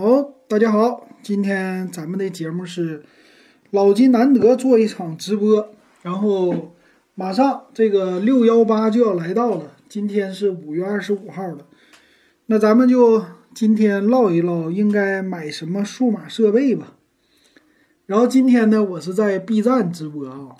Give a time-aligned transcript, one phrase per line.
[0.00, 3.02] 好，大家好，今天咱们的节目是
[3.72, 5.70] 老金难得做一场直播，
[6.02, 6.76] 然后
[7.16, 11.66] 马上这个六幺八就要来到了，今天是五月二十五号了，
[12.46, 16.94] 那咱们就今天唠一唠应该买什么数码设备吧。
[18.06, 20.54] 然后今天呢，我是在 B 站直播啊，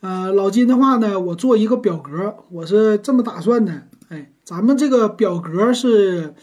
[0.00, 6.34] 呃，老金的话呢，我做一个表格，我是这么打算的，哎，咱们这个表格是。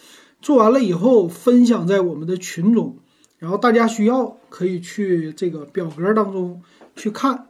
[0.45, 2.97] 做完了以后，分享在我们的群中，
[3.39, 6.61] 然后大家需要可以去这个表格当中
[6.95, 7.47] 去看。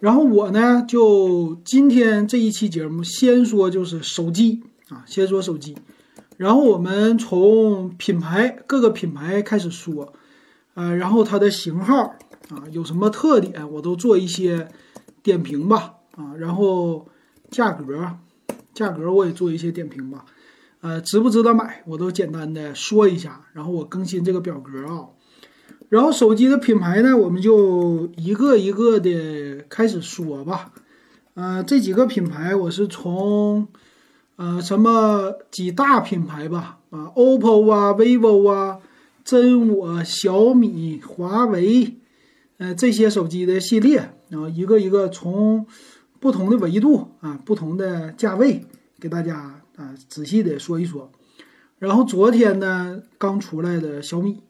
[0.00, 5.76] 然后我呢，就今天这一期节目，先说就是手机啊，先说手机。
[6.36, 10.12] 然后我们从品牌各个品牌开始说，
[10.74, 12.16] 呃，然后它的型号
[12.48, 14.66] 啊有什么特点，我都做一些
[15.22, 16.34] 点评吧啊。
[16.36, 17.06] 然后
[17.52, 18.16] 价格，
[18.74, 20.24] 价格我也做一些点评吧。
[20.82, 25.06] 呃，值不值得买，我都简单的说一下，然后我更新这个表格啊。
[25.88, 30.72] 然后手机的品牌呢，我们就一个一个的开始说吧。
[31.34, 33.68] 呃，这几个品牌我是从
[34.34, 38.80] 呃什么几大品牌吧，啊，OPPO 啊、vivo 啊、
[39.24, 41.94] 真我、小米、华为，
[42.58, 45.64] 呃，这些手机的系列，然后一个一个从
[46.18, 48.64] 不同的维度啊、不同的价位
[48.98, 49.61] 给大家。
[49.82, 51.10] 啊，仔细的说一说，
[51.80, 54.40] 然后昨天呢刚出来的小米，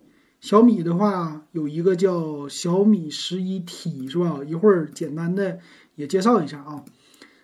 [0.42, 4.41] 小米的话有一个叫小米十一 T 是吧？
[4.47, 5.58] 一会儿简单的
[5.94, 6.84] 也介绍一下啊。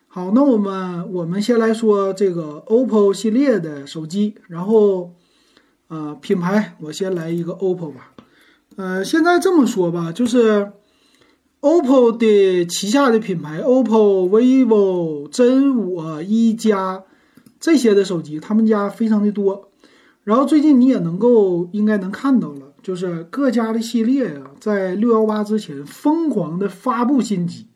[0.06, 5.14] 好，那我们我们先来说这个 OPPO 系列的手机，然后
[5.89, 8.12] 呃品牌我先来一个 OPPO 吧。
[8.77, 10.72] 呃，现在这么说吧，就是
[11.61, 17.05] OPPO 的旗下的品牌 OPPO、vivo、真我、一加。
[17.61, 19.70] 这些的手机，他们家非常的多，
[20.25, 27.67] 然后最近你也能够应该能看到了，就是各家的系列啊，在六幺八之前疯狂的发布新机，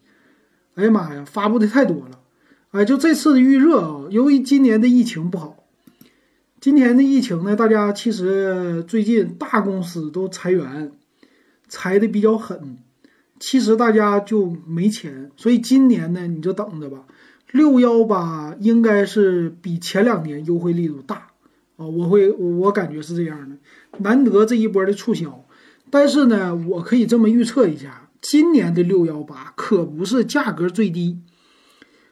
[0.74, 2.20] 哎呀妈呀，发布的太多了，
[2.70, 5.64] 哎，就这次的预热啊，由于今年的疫情不好，
[6.60, 10.92] 今年的疫情呢，大家其实最近大公司都裁员，
[11.68, 12.78] 裁的比较狠，
[13.40, 17.04] 其实大家就没钱，所以今年呢，你就等着吧。
[17.52, 21.28] 六幺八应该是比前两年优惠力度大
[21.76, 23.56] 啊，我会我感觉是这样的，
[23.98, 25.44] 难得这一波的促销，
[25.90, 31.18] 但是呢，我可以这么预测一下，今年的六幺八可不是价格最低，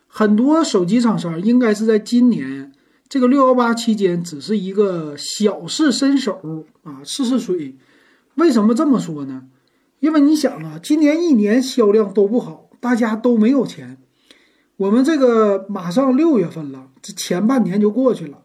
[0.07, 2.73] 很多手机厂商应该是在今年
[3.09, 7.77] 这个六幺八期间只是一个小试身手啊，试试水。
[8.35, 9.45] 为什么这么说呢？
[10.01, 13.97] 因为你想啊，今年一年销量都不好，大家都没有钱。
[14.81, 18.45] 我们这个马上六月份了，这前半年就过去了。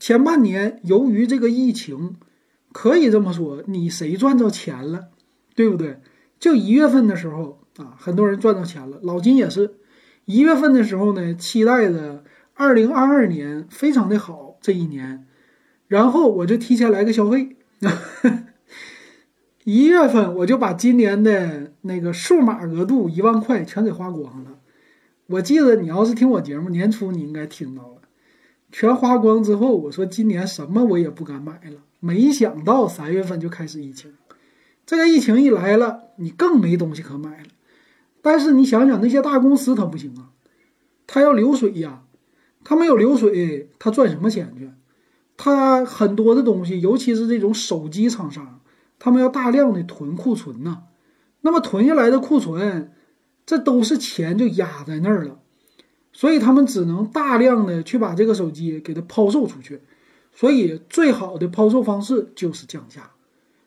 [0.00, 2.16] 前半年由于这个疫情，
[2.72, 5.10] 可以这么说，你谁赚着钱了，
[5.54, 6.00] 对不对？
[6.40, 8.98] 就一月份的时候啊，很多人赚到钱了。
[9.04, 9.76] 老金也是
[10.24, 15.28] 一月份的时候呢，期待着二零二二年非常的好这一年，
[15.86, 17.56] 然后我就提前来个消费，
[19.62, 24.56] 一月份我就把今年的那个数码额度一万块全给花光了。
[25.30, 28.00] 我记得你要是听我节目，年初你应该听到了，
[28.72, 31.82] 全花光之后，我说今年什么我也不敢买了。
[32.00, 34.12] 没想到三月份就开始疫情，
[34.84, 37.48] 这个疫情一来了，你更没东西可买了。
[38.20, 40.30] 但是你想想那些大公司，它不行啊，
[41.06, 42.02] 它要流水呀，
[42.64, 44.68] 它没有流水，它赚什么钱去？
[45.36, 48.60] 它很多的东西，尤其是这种手机厂商，
[48.98, 50.82] 他们要大量的囤库存呐。
[51.42, 52.90] 那么囤下来的库存。
[53.50, 55.40] 这都是钱就压在那儿了，
[56.12, 59.80] 所以他们只能大量的去把这个手机给它抛售出去，
[60.32, 63.10] 所以最好的抛售方式就是降价。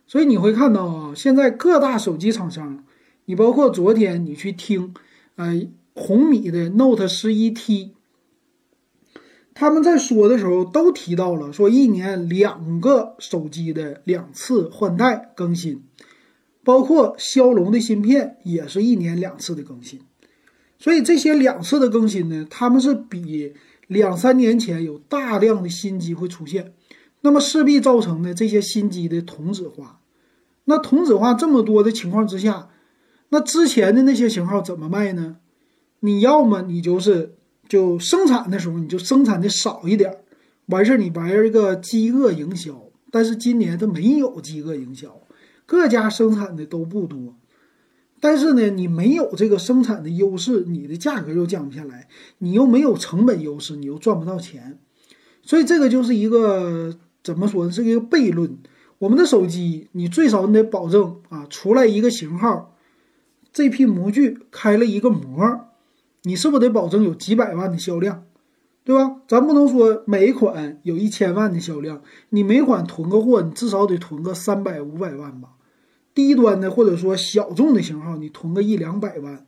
[0.07, 2.85] 所以你会看到啊，现在各大手机厂商，
[3.25, 4.93] 你包括昨天你去听，
[5.35, 7.91] 呃，红米的 Note 十一 T，
[9.53, 15.83] 他们在说的时候都提到了，说一年两个手机的两次换代更新。
[16.63, 19.99] 包括骁龙的芯片也是一年两次的更新，
[20.79, 23.53] 所以这些两次的更新呢，他们是比
[23.87, 26.73] 两三年前有大量的新机会出现，
[27.21, 29.99] 那么势必造成呢这些新机的同质化。
[30.65, 32.69] 那同质化这么多的情况之下，
[33.29, 35.37] 那之前的那些型号怎么卖呢？
[35.99, 37.35] 你要么你就是
[37.67, 40.19] 就生产的时候你就生产的少一点，
[40.67, 45.22] 完事儿你玩一个饥饿营销，但是今年它没有饥饿营销。
[45.65, 47.35] 各家生产的都不多，
[48.19, 52.07] 但是呢，你没有这个生产的优势，你的价格又降不下来，
[52.39, 54.79] 你又没有成本优势，你又赚不到钱，
[55.41, 57.71] 所以这个就是一个怎么说呢？
[57.71, 58.57] 是一个悖论。
[58.99, 62.77] 我们的手机，你最少你得保证啊，出来一个型号，
[63.51, 65.67] 这批模具开了一个模，
[66.21, 68.23] 你是不是得保证有几百万的销量，
[68.83, 69.21] 对吧？
[69.27, 75.49] 咱不能说每一款有一千万的销量，你每款囤个货，你至少得囤个三百五百万吧？
[76.13, 79.45] 低端的或者说小众的型号，你囤个一两百万，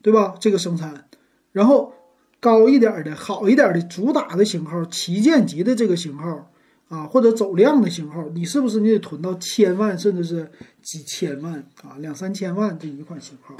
[0.00, 0.34] 对吧？
[0.40, 1.08] 这个生产，
[1.52, 1.92] 然后
[2.40, 6.48] 高一点的好一点的主打的型号，旗舰级的这个型号。
[6.88, 10.50] 啊，或者走量的型号，你是不是你得囤到千万，甚至是
[10.82, 13.56] 几千万啊，两三千万这一款型号？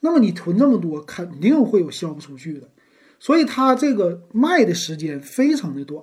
[0.00, 2.68] 那么你囤这么多，肯定会有销不出去的。
[3.18, 6.02] 所以它这个卖的时间非常的短，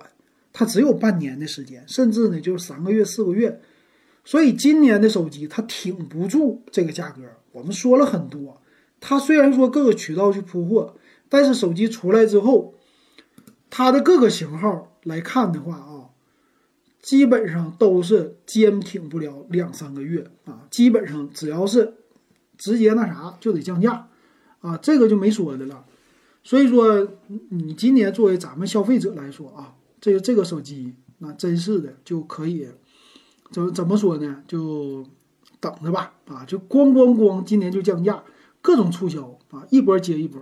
[0.52, 3.60] 它只有半年的时间，甚至呢就是三个月、四个月。
[4.24, 7.22] 所以今年的手机它挺不住这个价格。
[7.52, 8.60] 我们说了很多，
[9.00, 10.96] 它虽然说各个渠道去铺货，
[11.28, 12.74] 但是手机出来之后，
[13.70, 15.94] 它的各个型号来看的话啊。
[17.02, 20.66] 基本上都是坚挺不了两三个月啊！
[20.72, 21.94] 基本上只要是
[22.58, 24.08] 直接那啥就得降价
[24.58, 25.84] 啊，这个就没说的了。
[26.46, 27.08] 所以说，
[27.48, 32.68] 你今年作为咱们消费者来说啊，这个这个手机那真是的就可以
[33.50, 34.44] 怎怎么说呢？
[34.46, 35.04] 就
[35.58, 36.44] 等着吧啊！
[36.44, 38.22] 就咣咣咣，今年就降价，
[38.62, 40.40] 各种促销啊，一波接一波。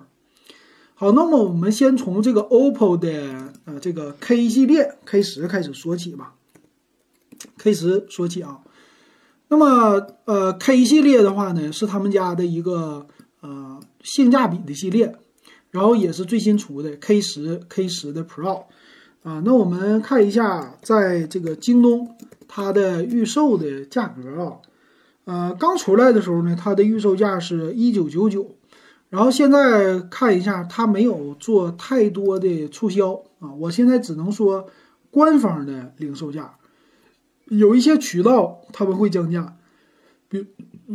[0.94, 6.34] 好，那么我们先从这个 OPPO 的呃这个 K 系列 K 十开始说起吧。
[7.56, 8.60] K 十说起啊，
[9.48, 13.06] 那么呃，K 系列的话呢，是他们家的一个
[13.40, 15.16] 呃性价比的系列，
[15.74, 18.62] 然后也是最新出的 K 十 K 十的 Pro
[19.24, 19.42] 啊。
[19.44, 22.16] 那我们看一下，在这个京东
[22.46, 24.52] 它的预售的价格啊，
[25.24, 28.54] 呃，刚出来的时候呢，它的预售价是一九九九，
[29.10, 34.68] 然后现在看一下，它没有做太多的促销啊，我现在只能说
[35.10, 36.54] 官方的零售价。
[37.48, 39.56] 有一些渠道他们会降价，
[40.28, 40.46] 比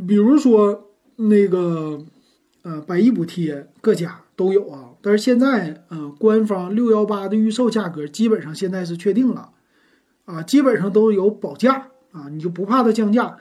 [0.08, 0.88] 比如说
[1.18, 2.00] 那个
[2.62, 9.52] 呃百亿补贴各家都有啊，但是现在嗯官方六幺八的预售价格基本上现在是确定了
[10.24, 13.36] 啊，基本上都有保价啊，你就不怕它降价。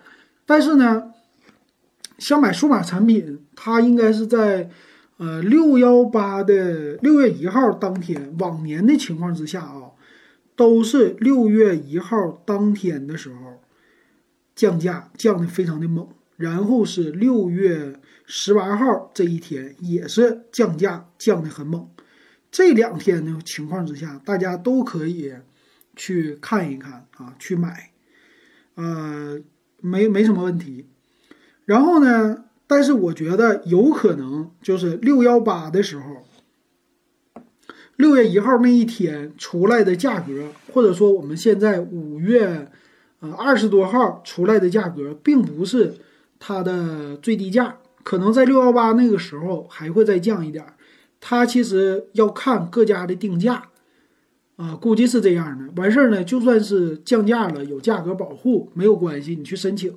[0.44, 1.12] 但是呢，
[2.18, 4.70] 想买数码产品，它应该是在
[5.18, 9.92] 呃六幺八的六月一号当天，往年的情况之下啊。
[10.58, 13.62] 都是六月一号当天的时候
[14.56, 21.86] 降价，降的非常的猛，然后是六月十八号这一天也是降价，降的很猛。
[22.50, 25.34] 这两天的情况之下，大家都可以
[25.94, 27.90] 去看一看啊，去买，
[28.76, 29.38] 呃，
[29.82, 30.86] 没没什么问题。
[31.66, 36.24] 然后呢，但是我觉得有可能就是六幺八的时候。
[37.96, 42.70] 六月一号那一天出来的价格，或者说我们现在五月，
[43.18, 45.94] 呃二十多号出来的价格，并不是
[46.38, 50.64] 它的最低价，可能在六幺八那个时候还会再降一点。
[51.20, 53.70] 它其实要看各家的定价，
[54.56, 55.72] 啊，估计是这样的。
[55.80, 59.92] 完事儿呢，就算是降价了，有价格保护没有关系，你去申请。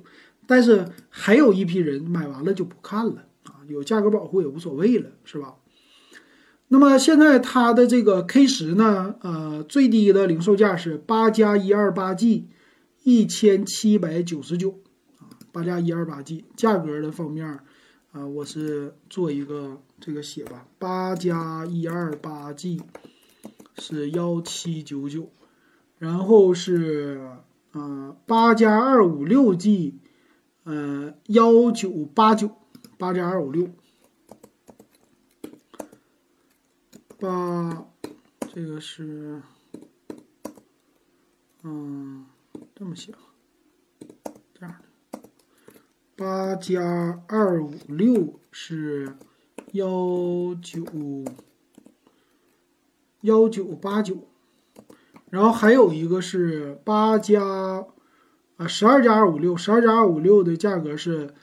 [0.46, 5.54] 但是还有一批人买完了就不看了啊，有价格保护也无所谓了，是吧？
[6.68, 12.48] 那么现在它的这个 K 十呢，呃，最低的零售价是八加一二八 G，
[13.04, 14.80] 一千七百九十九，
[15.52, 17.46] 八加一二八 G 价格的方面，
[18.12, 22.80] 啊，我是做一个这个写吧，八加一二八 G
[23.78, 25.30] 是幺七九九，
[25.98, 27.36] 然后是
[27.72, 29.98] 呃八加二五六 G，
[30.64, 32.50] 呃幺九八九，
[32.98, 33.68] 八加二五六。
[37.20, 37.86] 八，
[38.52, 39.40] 这个是，
[41.62, 42.26] 嗯，
[42.74, 43.14] 这么写，
[46.16, 49.16] 八加二五六是
[49.72, 51.24] 幺九
[53.22, 54.28] 幺九八九，
[55.30, 57.86] 然后还有一个是八加
[58.56, 61.34] 啊十二加二五六，十二加二五六的价格是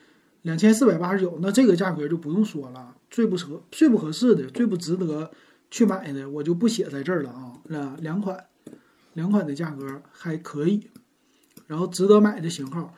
[0.41, 5.31] 两千四百八十九，那这个价格就不用说了，最不合最不合适的，最不值得。
[5.71, 8.45] 去买的我就不写在这儿了啊，两两款，
[9.13, 10.89] 两款的价格还可以，
[11.67, 12.95] 然后值得买的型号。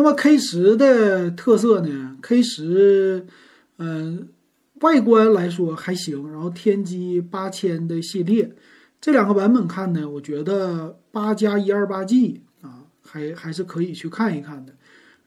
[0.00, 3.26] 那么 K 十的特色呢？K 十，
[3.76, 4.30] 嗯，
[4.80, 6.32] 外观来说还行。
[6.32, 8.56] 然后天玑八千的系列，
[8.98, 14.72] 这两个版本看呢，我觉得八加一二八 G 啊，还还是可以去看一看的。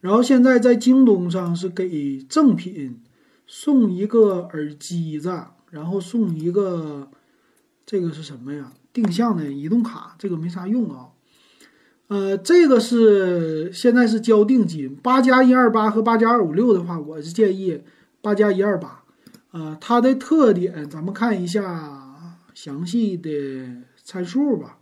[0.01, 2.99] 然后现在在京东上是给赠品
[3.45, 5.31] 送一个耳机子。
[5.69, 7.11] 然后送一个，
[7.85, 8.73] 这个是什么呀？
[8.91, 11.09] 定向的移动卡，这个没啥用啊。
[12.07, 17.81] 呃，这个是现在是交定金，八加一二八和八加二五六的话，我是建议
[18.21, 19.03] 八加一二八。
[19.51, 23.29] 呃，它的特点，咱们看一下详细的
[24.03, 24.79] 参数吧。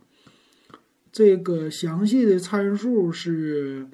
[1.12, 3.86] 这个详细的参数是，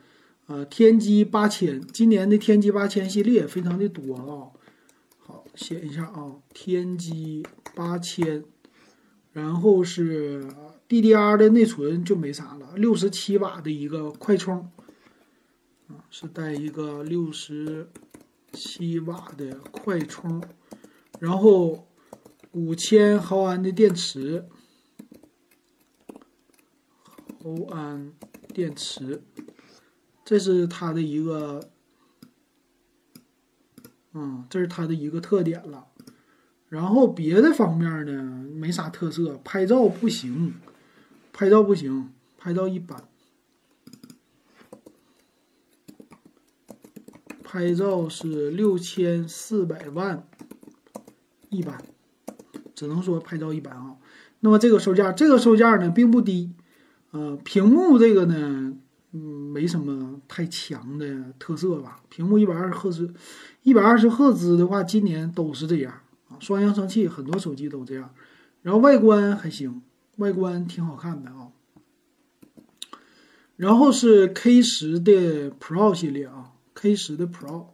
[0.46, 4.54] 呃，天玑八千，今年的天玑八千系列非常的多啊。
[5.18, 7.44] 好，写一下啊，天玑
[7.74, 8.44] 八千，
[9.32, 10.44] 然后是
[10.88, 14.70] DDR 的内存就没啥了，六十七瓦的一个快充，
[15.88, 17.90] 啊，是带一个六十
[18.52, 20.42] 七瓦的快充。
[21.18, 21.86] 然后
[22.52, 24.46] 五千毫安的电池，
[27.42, 28.12] 毫安
[28.54, 29.22] 电池，
[30.24, 31.68] 这是它的一个，
[34.14, 35.88] 嗯，这是它的一个特点了。
[36.68, 40.54] 然后别的方面呢，没啥特色，拍照不行，
[41.38, 43.04] 拍照不行，拍照一般，
[47.44, 50.26] 拍照是六千四百万。
[51.48, 51.80] 一般，
[52.74, 53.98] 只能说拍照一般啊。
[54.40, 56.50] 那么这个售价，这个售价呢并不低，
[57.12, 58.74] 呃，屏幕这个呢，
[59.12, 62.02] 嗯，没什么太强的特色吧。
[62.08, 63.14] 屏幕一百二十赫兹，
[63.62, 66.34] 一百二十赫兹的话，今年都是这样啊。
[66.40, 68.12] 双扬声器，很多手机都这样。
[68.60, 69.80] 然后外观还行，
[70.18, 71.48] 外观挺好看的啊。
[73.56, 77.64] 然后是 K 十的 Pro 系列啊，K 十的 Pro。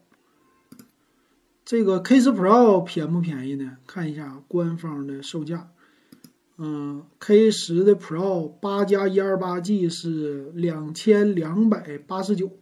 [1.64, 3.76] 这个 K 十 Pro 便不便宜呢？
[3.86, 5.70] 看一下官方的售价。
[6.56, 12.52] 嗯，K 十的 Pro 八加一二八 G 是两千两百八十九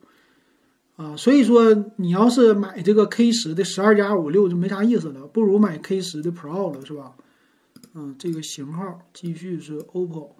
[0.96, 7.14] 啊，所以说你要是买这个 K 十的十二加五六就没啥意思了，不如买 K 十的 Pro 了，是吧？
[7.94, 10.30] 嗯，这个型号继续是 OPPO，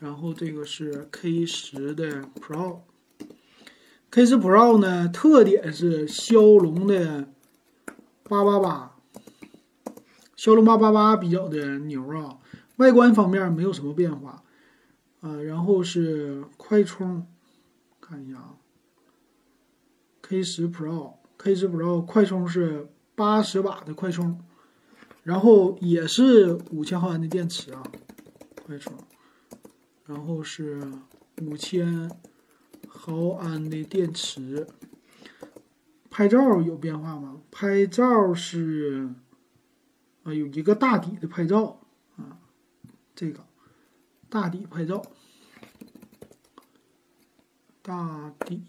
[0.00, 7.28] 然后这个是 K 十的 Pro，K 十 Pro 呢特点是骁龙的。
[8.28, 8.96] 八八八，
[10.34, 12.38] 骁龙八八八比较的牛啊，
[12.74, 14.42] 外观方面没有什么变化，
[15.20, 17.24] 啊，然后是快充，
[18.00, 18.56] 看一下啊
[20.22, 24.40] ，K 十 Pro，K 十 Pro 快充是八十瓦的快充，
[25.26, 27.82] 然后也是五千毫安的电池啊，
[28.64, 28.96] 快充，
[30.06, 30.80] 然后是
[31.42, 32.08] 五千
[32.86, 34.68] 毫安的电池。
[36.08, 37.40] 拍照有变化吗？
[37.50, 39.10] 拍照是
[40.22, 41.80] 啊，有一个大底的拍照
[42.16, 42.38] 啊，
[43.16, 43.44] 这个
[44.28, 45.02] 大底拍照，
[47.82, 48.62] 大底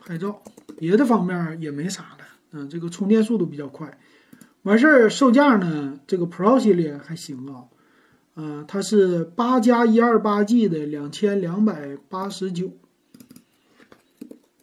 [0.00, 0.42] 拍照，
[0.78, 2.18] 别的方面也没啥了。
[2.52, 3.98] 嗯，这个充电速度比较快。
[4.62, 5.98] 完事儿，售价呢？
[6.06, 7.64] 这个 Pro 系列还行啊，
[8.36, 12.72] 嗯，它是八加一二八 G 的两千两百八十九。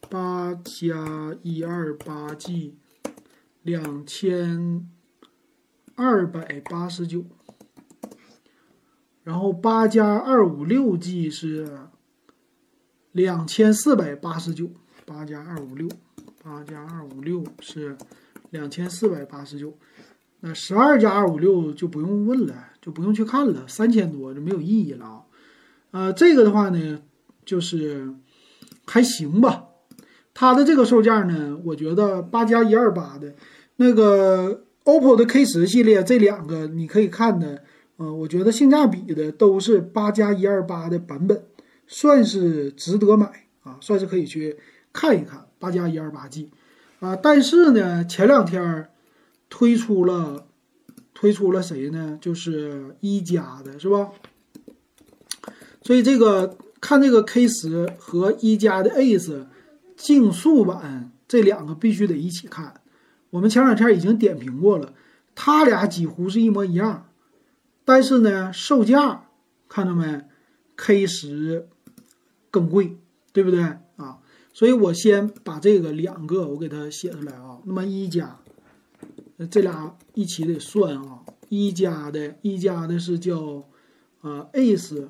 [0.10, 2.76] 八加一二八 G，
[3.62, 4.90] 两千
[5.94, 7.26] 二百八十九，
[9.24, 11.78] 然后八加二五六 G 是
[13.12, 14.72] 两千四百八十九，
[15.06, 15.88] 八加二五六，
[16.44, 17.96] 八加二五六是
[18.52, 19.78] 两千四百八十九，
[20.40, 25.22] 那十二加二五六就不用问了，就不用去看了，三千多就没有意义了啊。
[25.92, 27.02] 呃，这个的话呢，
[27.46, 28.14] 就是
[28.86, 29.66] 还行吧。
[30.34, 33.36] 它的这个售价呢，我觉得八加一二八的，
[33.76, 37.64] 那个 OPPO 的 K 十系列这两个你可以看的，
[37.98, 41.44] 呃，我觉得性价比的都是八加一二八的版本，
[41.88, 44.58] 算是值得买啊，算是可以去
[44.94, 46.50] 看一看八加一二八 G
[47.00, 47.16] 啊。
[47.16, 48.90] 但是呢，前两天
[49.50, 50.46] 推出了
[51.14, 52.18] 推出了谁呢？
[52.22, 54.10] 就是一加的是吧？
[55.82, 59.46] 所以这个看这个 K 十和一加的 Ace。
[59.96, 62.76] 竞速版这两个必须得一起看，
[63.32, 64.94] 我们前两天已经点评过了，
[65.36, 67.10] 它俩几乎是一模一样，
[67.84, 69.26] 但是呢，售价
[69.68, 70.22] 看到没
[70.78, 71.68] ？K 十
[72.50, 72.96] 更贵，
[73.34, 73.78] 对不对？
[74.54, 77.60] 所以我先把这个两个我给它写出来啊。
[77.64, 78.40] 那么一加，
[79.50, 81.22] 这俩一起得算啊。
[81.50, 83.64] 一加的，一加的是叫
[84.22, 85.08] 啊 Ace，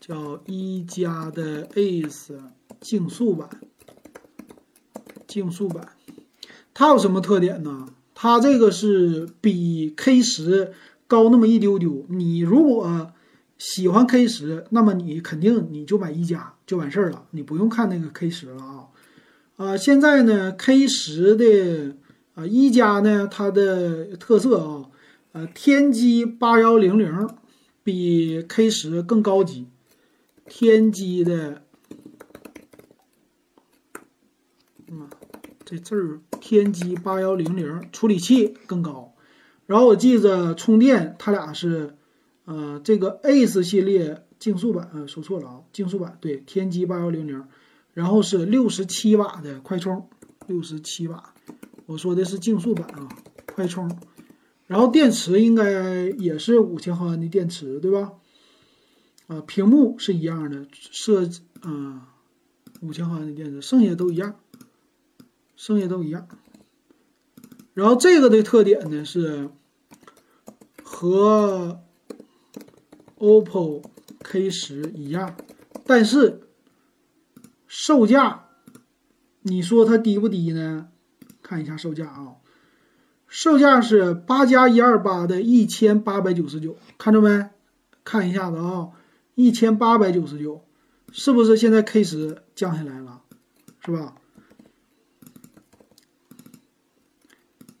[0.00, 2.36] 叫一加的 Ace。
[2.80, 3.48] 竞速版，
[5.26, 5.96] 竞速版，
[6.74, 7.88] 它有什么特点呢？
[8.14, 10.74] 它这个是比 K 十
[11.06, 12.04] 高那么一丢丢。
[12.10, 13.10] 你如果
[13.58, 18.88] 喜欢 K 十，那么你肯定你就买一加就完事儿了，你不用看那个 K 十了啊。
[19.56, 21.96] 啊，现在呢，K 十的
[22.34, 24.84] 啊一加呢，它的特色啊，
[25.32, 27.28] 呃，天玑八幺零零
[27.84, 29.68] 比 K 十更高级，
[30.46, 31.62] 天玑的，
[34.88, 35.08] 嗯，
[35.64, 39.14] 这字儿天玑八幺零零处理器更高，
[39.66, 41.94] 然后我记着充电，它俩是，
[42.44, 47.46] 呃，这个 Ace 系列竞速版，呃，说错了啊，竞速版对，天玑八幺零零，
[47.92, 50.08] 然后是六十七瓦的快充，
[50.46, 51.32] 六十七瓦，
[51.86, 53.08] 我说的是竞速版啊，
[53.54, 53.98] 快充。
[54.66, 58.12] 然后电池应该也是五千毫安的电池，对吧？
[59.26, 61.28] 啊，屏幕是一样的，设
[61.60, 62.08] 啊
[62.80, 64.36] 五千毫安的电池，剩下都一样，
[65.56, 66.28] 剩下都一样。
[67.72, 69.50] 然后这个的特点呢是
[70.82, 71.83] 和
[73.24, 73.82] OPPO
[74.20, 75.36] K 十一样，
[75.86, 76.42] 但是
[77.66, 78.48] 售价，
[79.40, 80.88] 你说它低不低呢？
[81.42, 82.36] 看一下售价啊。
[83.26, 87.50] 售价是八加一二八的一千八百九十九，看着没？
[88.04, 88.90] 看一下子啊，
[89.34, 90.64] 一千八百九十九，
[91.10, 93.22] 是不是现在 K 十降下来了？
[93.84, 94.14] 是吧？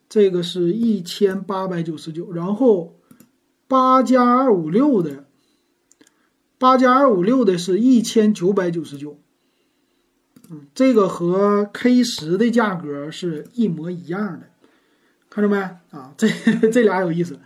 [0.08, 2.96] 这个是一千八百九十九，然后
[3.68, 5.23] 八加二五六的，
[6.64, 9.18] 八加二五六的是一千九百九十九，
[10.48, 14.48] 嗯，这个和 K 十的价格是一模一样的。
[15.28, 15.58] 看着没
[15.90, 16.14] 啊？
[16.16, 16.26] 这
[16.72, 17.38] 这俩有意思。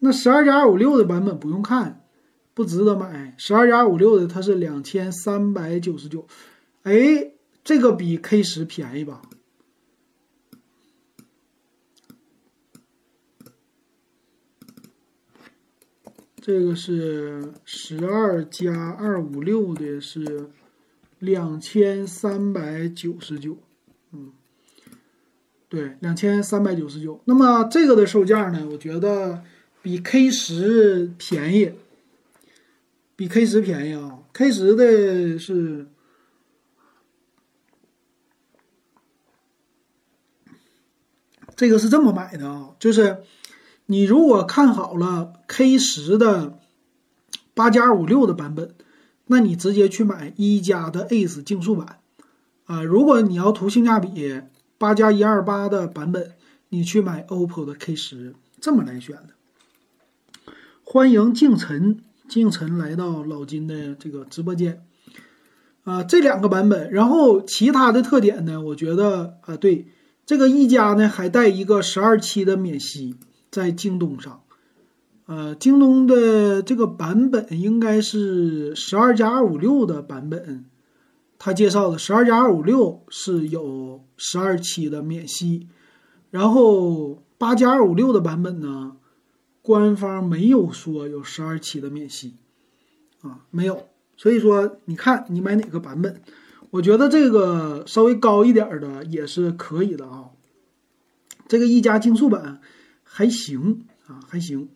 [0.00, 2.02] 那十二加二五六的版本不用看，
[2.52, 3.32] 不值得买。
[3.38, 6.26] 十二加二五六的它是两千三百九十九，
[6.82, 7.30] 哎，
[7.62, 9.22] 这个比 K 十便宜吧？
[16.48, 20.48] 这个是十二加二五六的是
[21.18, 23.58] 两千三百九十九，
[24.12, 24.32] 嗯。
[25.68, 27.20] 对，两千三百九十九。
[27.26, 28.66] 那么这个的售价呢？
[28.72, 29.44] 我觉得
[29.82, 31.74] 比 K 十便宜，
[33.14, 34.20] 比 K 十便宜啊。
[34.32, 35.86] K 十的是
[41.54, 43.18] 这个是这么买的啊，就是
[43.90, 46.58] 你如果看好了 K 十的
[47.54, 48.74] 八加二五六的版本，
[49.26, 52.00] 那你直接去买一加的 Ace 竞速版
[52.66, 52.82] 啊。
[52.82, 54.42] 如果你要图性价比。
[54.80, 56.34] 八加一二八的版本，
[56.68, 60.52] 你去买 OPPO 的 K 十，这么来选的。
[60.84, 64.84] 欢迎静晨，静晨来到老金的这个直播间。
[65.82, 68.60] 啊，这两个版本，然后其他的特点呢？
[68.60, 69.88] 我觉得啊，对
[70.24, 73.16] 这个一加呢，还带一个十二期的免息，
[73.58, 74.42] 在京东上。
[75.26, 80.64] 呃，京东的这个版本应该是十二加二五六的版本。
[81.40, 85.68] 他介绍的十二加二五六是有十二期的免息，
[86.30, 88.96] 然后八加二五六的版本呢，
[89.60, 92.34] 官方没有说有十二期的免息，
[93.20, 93.86] 啊，没有。
[94.16, 96.20] 所以说，你看你买哪个版本，
[96.70, 100.30] 我觉得这个稍微高一点的也是可以的啊。
[101.46, 102.60] 这个一加竞速版
[103.18, 104.68] 还行啊，还行。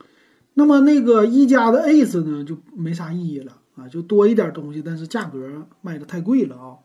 [0.55, 3.59] 那么那个一加的 Ace 呢，就没啥意义了。
[3.77, 6.79] 啊，就多一点东西，但是价格卖的太贵了啊。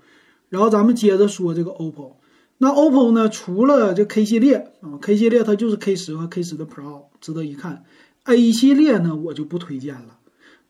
[0.50, 2.18] 然后咱们接着说这个 OPPO，
[2.60, 7.86] 那 OPPO 呢，除了这 K 系列啊，K 系列它就是 K 十和 K 十的 Pro 值得一看
[8.26, 10.20] ，A 系列呢我就不推荐了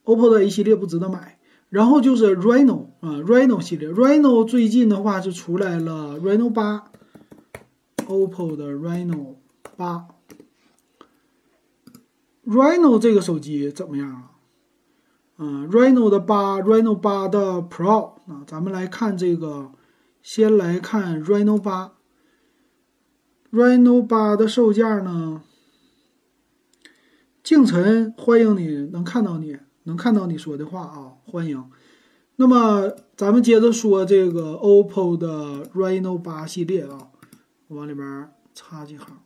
[0.05, 1.37] ，OPPO 的 A 系列不值得买。
[1.69, 6.85] 然后就是 Reno 啊，Reno 系列，Reno 最近的话是出来了 Reno 八
[8.07, 9.35] ，OPPO 的 Reno
[9.75, 10.07] 八
[12.47, 14.31] ，Reno 这个手机怎么样啊？
[15.37, 19.71] 嗯，Reno 的八，Reno 八的 Pro 啊，咱们来看这个，
[20.23, 21.93] 先来看 Reno 八
[23.51, 25.43] ，Reno 八的售价呢？
[27.43, 31.69] 静晨，欢迎你能看到你，能看到你说的话啊，欢迎。
[32.37, 37.09] 那么咱们接着说这个 OPPO 的 Reno 八系列啊，
[37.69, 39.19] 往里边插几行。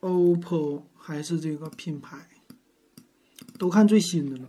[0.00, 0.82] OPPO。
[1.08, 2.16] 还是这个品牌，
[3.60, 4.48] 都看最新的了。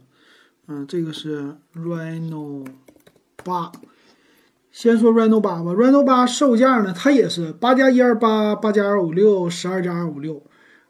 [0.66, 2.66] 嗯，这个是 Reno
[3.44, 3.72] 八。
[4.72, 10.42] 先说 Reno 八吧，Reno 八售价呢，它也是八加一二八、八加二五六、十二加二五六。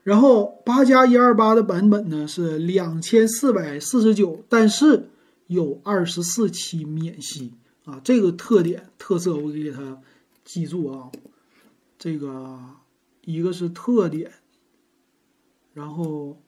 [0.04, 5.10] 然后八加一二八的版本呢是两千四百四十九，但是
[5.48, 7.52] 有二十四期免息
[7.84, 8.00] 啊。
[8.06, 10.00] 这个特点特色我给它
[10.46, 11.12] 记住啊。
[12.00, 12.58] 这个
[13.26, 14.32] 一个是特点。
[15.78, 16.42] 然后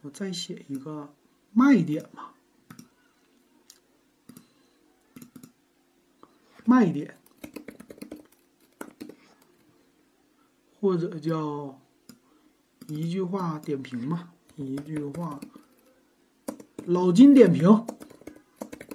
[0.00, 1.14] 我再写一个
[1.52, 2.34] 卖点吧，
[6.64, 7.16] 卖点
[10.80, 11.80] 或者叫
[12.88, 15.38] 一句话点评吧，一句话，
[16.84, 17.86] 老金点评，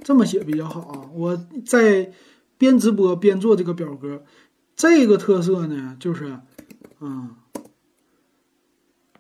[0.03, 1.09] 这么写比较好啊。
[1.13, 2.11] 我在
[2.57, 4.25] 边直播边做这个表格，
[4.75, 6.41] 这个特色呢，就是
[6.99, 7.37] 啊，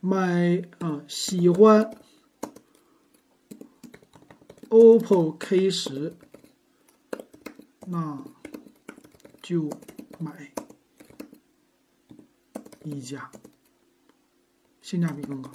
[0.09, 1.93] 买啊喜欢
[4.69, 6.13] OPPO K 十，
[7.85, 8.23] 那
[9.41, 9.69] 就
[10.17, 10.53] 买
[12.85, 13.29] 一加。
[14.81, 15.51] 性价比更高。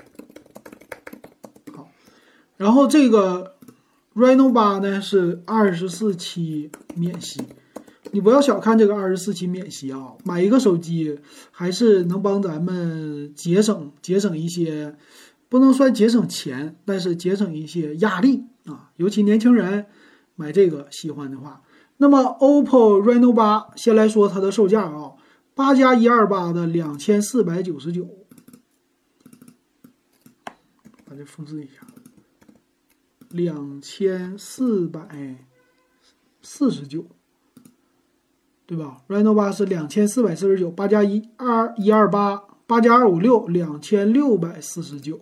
[1.75, 1.91] 好，
[2.59, 3.57] 然后这个
[4.15, 7.43] Reno 八呢是二十四期免息，
[8.13, 11.19] 你不要小看这个二十四期免息啊，买一个手机
[11.51, 14.97] 还是能帮咱们节省节省一些，
[15.49, 19.87] 不能算节省钱，但是节省一些压力啊，尤其年轻人
[20.37, 21.63] 买这个喜欢的话。
[21.97, 25.13] 那么 OPPO Reno 八先来说它的售价啊，
[25.55, 28.09] 八加一二八的两千四百九十九。
[31.05, 31.87] 把这复制一下，
[33.31, 35.47] 两千四百
[36.43, 37.07] 四十九，
[38.73, 45.21] 对吧？Reno 八是两千四百四十九，八加一二一二八，八加二五六，两千六百四十九，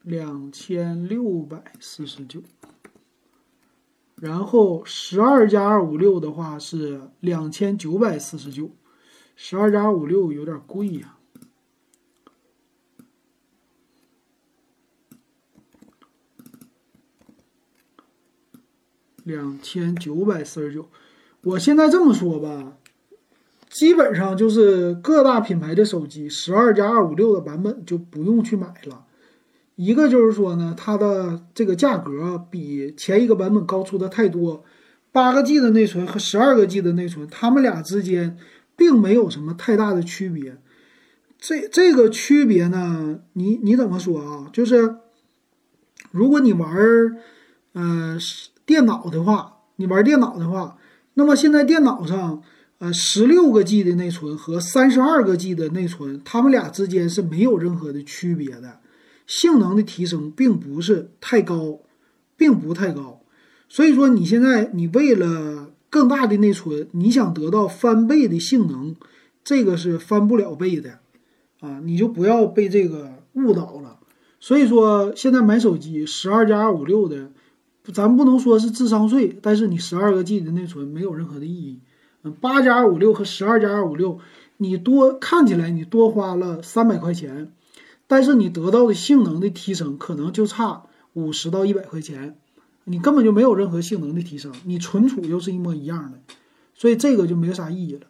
[0.00, 2.42] 两千六百四十九。
[4.14, 8.70] 然后十二加二五六的话是两千九百四十九，
[9.36, 11.18] 十二加二五六有点贵呀。
[19.24, 20.88] 两千九百四十九，
[21.44, 22.76] 我现在这么说吧，
[23.68, 29.06] 基本上就是各大品牌的手机十二加二五六的版本就不用去买了。
[29.74, 34.64] 一个就是说呢，它的这个价格比前一个版本高出的太多。
[35.10, 38.38] 八个 G 的内存和十二个 G 的内存，它们俩之间
[38.76, 40.56] 并没有什么太大的区别。
[41.38, 44.48] 这这个区别呢，你你怎么说啊？
[44.52, 44.96] 就是
[46.12, 47.16] 如果你玩儿，
[47.74, 48.18] 嗯。
[48.64, 50.78] 电脑的话，你玩电脑的话，
[51.14, 52.42] 那么现在电脑上，
[52.78, 58.80] 呃，十六个 G 的内存和三十二个 G 的内存，它们俩之间是没有任何的区别的，
[59.26, 61.80] 性能的提升并不是太高，
[62.36, 63.20] 并不太高。
[63.68, 68.96] 所以说，你现在你为了更大的内存，你想得到翻倍的性能，
[69.44, 71.00] 这个是翻不了倍的，
[71.60, 73.98] 啊，你就不要被这个误导了。
[74.40, 77.32] 所以说，现在买手机十二加二五六的。
[77.92, 81.80] 咱不能说是智商税，但是你十二个 G 的内存没有任何的意义。
[82.22, 84.20] 嗯，八加二五六和十二加二五六，
[84.58, 87.50] 你多看起来你多花了三百块钱，
[88.06, 92.36] 但是你得到的性能的提升可能就差五十到一百块钱，
[92.84, 96.18] 你根本就没有任何性能的提升，你存储又是一模一样的，
[96.74, 98.06] 所以这个就没啥意义了。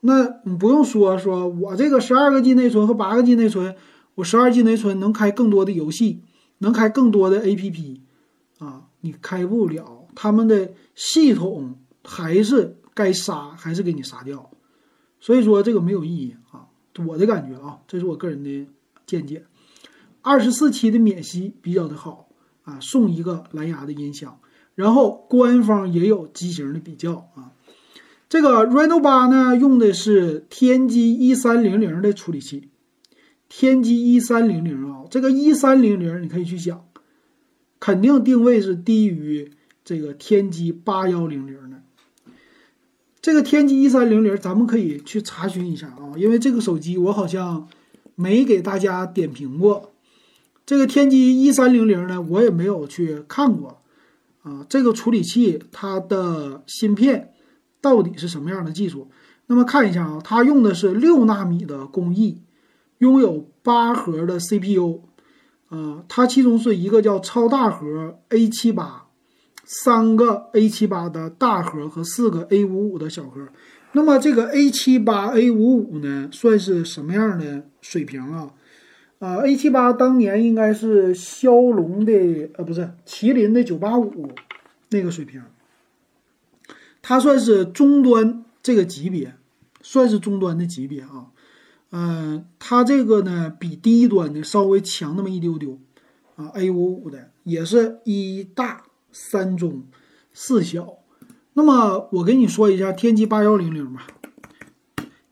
[0.00, 3.74] 那你不用说，说我这个十二个 G 内存和八个 G 内存，
[4.16, 6.20] 我十二 G 内存能开更多的游戏，
[6.58, 8.00] 能开更多的 APP，
[9.04, 14.50] 你开不了，他们的系统还是该杀还是给你杀掉，
[15.20, 16.68] 所以说这个没有意义啊，
[17.06, 18.66] 我的感觉啊，这是我个人的
[19.04, 19.44] 见解。
[20.22, 22.30] 二十四期的免息比较的好
[22.62, 24.40] 啊，送一个蓝牙的音响，
[24.74, 27.52] 然后官方也有机型的比较啊。
[28.30, 32.70] 这个 Reno 八呢用的是天玑一三零零的处理器，
[33.50, 36.86] 天玑一三零零啊，这个一三零零你可以去想。
[37.78, 39.50] 肯定定位是低于
[39.84, 41.82] 这个天玑八幺零零的。
[43.20, 47.68] 这个天玑一三零零，咱们可以去查询一下啊，因为这个手机我好像
[48.14, 49.92] 没给大家点评过。
[50.66, 53.82] 这个天玑一三零零呢，我也没有去看过
[54.42, 54.66] 啊。
[54.68, 57.32] 这个处理器它的芯片
[57.80, 59.08] 到底是什么样的技术？
[59.46, 62.42] 那么看一下啊，它用的是六纳米的工艺，
[62.98, 65.00] 拥有八核的 CPU。
[65.74, 69.08] 啊，它其中是一个叫超大核 A 七八，
[69.64, 73.48] 三个 A 七八的大核和四个 A 五五的小核。
[73.92, 78.52] 那么这个 A 七八 A 五五呢，算是什么样的水平啊？
[79.18, 82.12] 啊，A 七八当年应该是骁龙的，
[82.54, 84.30] 呃，不是麒麟的九八五
[84.90, 85.42] 那个水平，
[87.02, 89.34] 它算是中端这个级别，
[89.80, 91.32] 算是中端的级别啊。
[91.96, 95.78] 嗯，它这个呢比低端的稍微强那么一丢丢，
[96.34, 99.84] 啊，A 五五的也是一大三中
[100.32, 100.94] 四小。
[101.52, 104.08] 那么我给你说一下天玑八幺零零吧。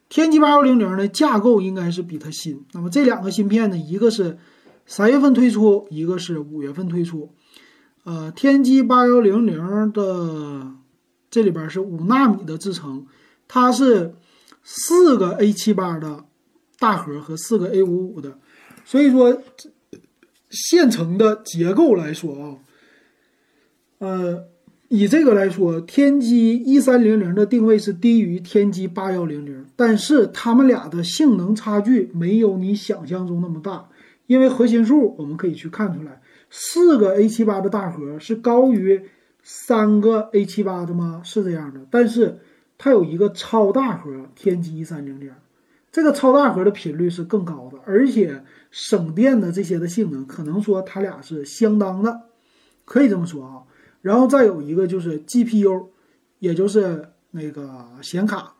[0.08, 2.64] 天玑八幺零零的架构应该是比它新。
[2.74, 4.38] 那么这两个芯片呢，一个是
[4.86, 7.34] 三月份推出，一个是五月份推出。
[8.04, 10.74] 呃，天玑八幺零零的
[11.28, 13.06] 这里边是五纳米的制程，
[13.48, 14.14] 它是
[14.62, 16.26] 四个 A 七八的。
[16.82, 18.36] 大核和四个 A 五五的，
[18.84, 19.40] 所以说
[20.50, 22.58] 现成的结构来说啊，
[23.98, 24.44] 呃，
[24.88, 33.88] 以这个来说，天玑一三零零的定位是低于天玑八幺零零，但是它们俩的性能差距没有你想象中那么大，
[34.26, 39.00] 因为核心数我们可以去看出来，四个 A 七八的大核是高于
[39.44, 41.22] 三个 A 七八的吗？
[41.24, 42.40] 是这样的，但是
[42.76, 45.30] 它有一个超大核天玑一三零零。
[45.92, 52.22] 这个超大核的频率是更高的，而且省电的这些的性能，可能说它俩是相当的，
[52.86, 53.62] 可以这么说啊。
[54.00, 55.88] 然后再有一个就是 GPU，
[56.38, 58.54] 也就是那个显卡，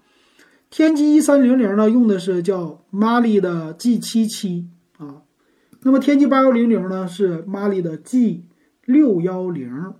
[0.68, 4.68] 天玑一三零零呢用的是叫 Mali 的 G 七七
[4.98, 5.22] 啊，
[5.80, 8.44] 那么天玑八幺零零呢是 Mali 的 G
[8.84, 9.94] 六幺零，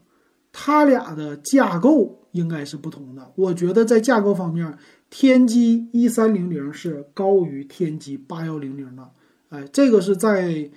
[0.53, 3.33] 它俩的架构应该是不同的。
[3.37, 4.77] 我觉得在架构方面。
[5.15, 9.11] 天玑一三零零是高于天玑八幺零零的，
[9.51, 10.71] 哎，这个是在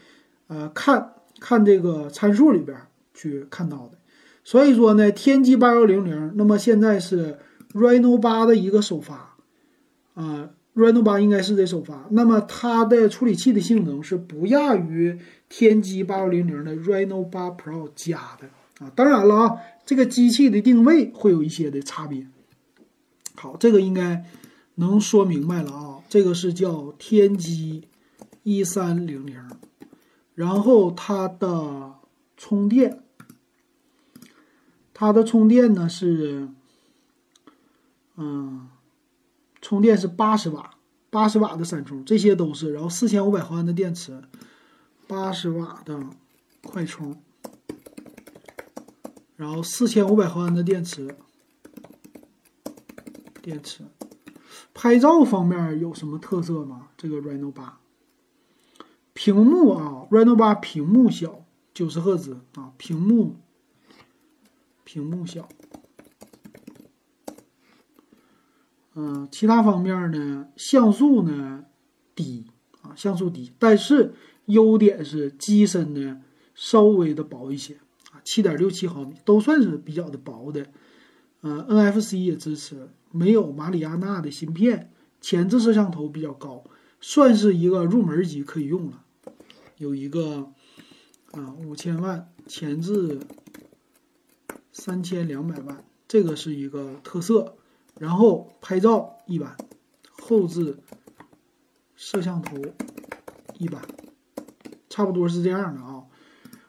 [0.48, 2.78] 呃看看这个参数里边
[3.14, 3.98] 去看到的。
[4.44, 7.40] 所以说呢，天玑八幺零零，那么现在是
[7.72, 9.38] Reno 八的一个首发，
[10.16, 12.06] 啊，Reno 八应该是这首发。
[12.12, 15.18] 那么它的处理器的性能是不亚于
[15.48, 18.92] 天玑八幺零零的 Reno 八 Pro 加的啊。
[18.98, 22.28] 当然了啊，这个机器的定位会有一些的差别。
[23.36, 24.26] 好，这个应该
[24.76, 26.04] 能说明白了啊。
[26.08, 27.84] 这个是叫天玑
[28.44, 29.38] 一三零零，
[30.34, 31.96] 然后它的
[32.38, 33.04] 充电，
[34.94, 36.48] 它的充电呢是，
[38.16, 38.70] 嗯，
[39.62, 40.76] 充电是八十瓦，
[41.10, 42.72] 八十瓦的闪充，这些都是。
[42.72, 44.22] 然后四千五百毫安的电池，
[45.08, 46.00] 八十瓦的
[46.64, 47.22] 快充，
[49.36, 51.16] 然后四千五百毫安的电池。
[53.46, 53.84] 电池，
[54.74, 56.88] 拍照方面有什么特色吗？
[56.98, 57.80] 这个 Reno 八，
[59.14, 63.36] 屏幕啊，Reno 八屏幕小，九十赫兹啊，屏幕，
[64.84, 65.48] 屏幕小。
[68.96, 71.66] 嗯，其他方面呢，像素呢
[72.16, 72.48] 低
[72.82, 76.24] 啊，像素低，但是优点是机身呢
[76.56, 77.76] 稍微的薄一些
[78.12, 80.66] 啊，七点六七毫米，都算是比较的薄的。
[81.42, 82.90] 呃，NFC 也支持。
[83.16, 86.66] 没有马里亚纳的芯片，前置摄像头比较高，
[87.00, 89.04] 算是一个入门级可以用了。
[89.78, 90.52] 有一个
[91.32, 93.20] 啊五千万前置
[94.74, 97.56] 三千两百万，这个是一个特色。
[97.98, 99.56] 然后拍照一般，
[100.12, 100.80] 后置
[101.96, 102.58] 摄像头
[103.58, 103.82] 一般，
[104.90, 106.04] 差不多是这样的啊。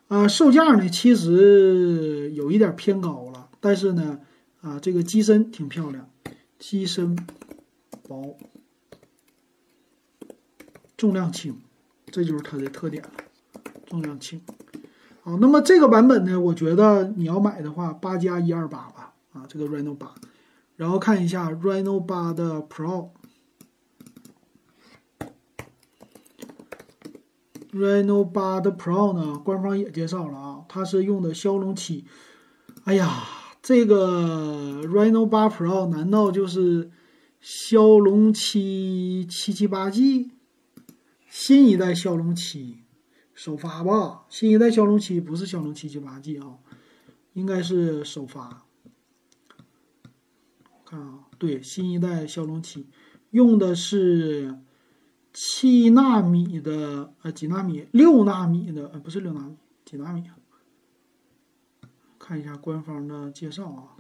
[0.06, 4.20] 啊，售价呢其实有一点偏高了，但是呢
[4.60, 6.08] 啊这个机身挺漂亮。
[6.58, 7.16] 机身
[8.02, 8.36] 薄，
[10.96, 11.56] 重量轻，
[12.06, 13.10] 这就是它的特点了。
[13.86, 14.40] 重量轻，
[15.22, 20.14] 好，那么这个版本呢，我觉得你要买的话，八加一二八吧，啊，这个 Reno 八，
[20.74, 22.60] 然后看一下 Reno 八的
[27.70, 32.06] Pro，Reno 八的 Pro 呢，官方也介绍了啊，它是用的骁龙七，
[32.84, 33.35] 哎呀。
[33.66, 36.88] 这个 Reno 8 Pro 难道就是
[37.40, 40.30] 骁龙七七七八 G
[41.28, 42.84] 新一代骁龙七
[43.34, 44.24] 首发吧？
[44.28, 46.58] 新一代骁龙七不是骁龙七七八 G 啊，
[47.32, 48.64] 应该是首发。
[50.84, 52.86] 看啊，对，新一代骁龙七
[53.30, 54.60] 用的是
[55.32, 57.88] 七纳米的呃几纳米？
[57.90, 60.38] 六纳米的呃不是六纳米，几纳米啊？
[62.26, 63.96] 看一下官方的介绍啊，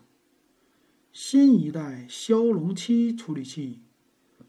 [1.12, 3.82] 新一代骁龙七处理器，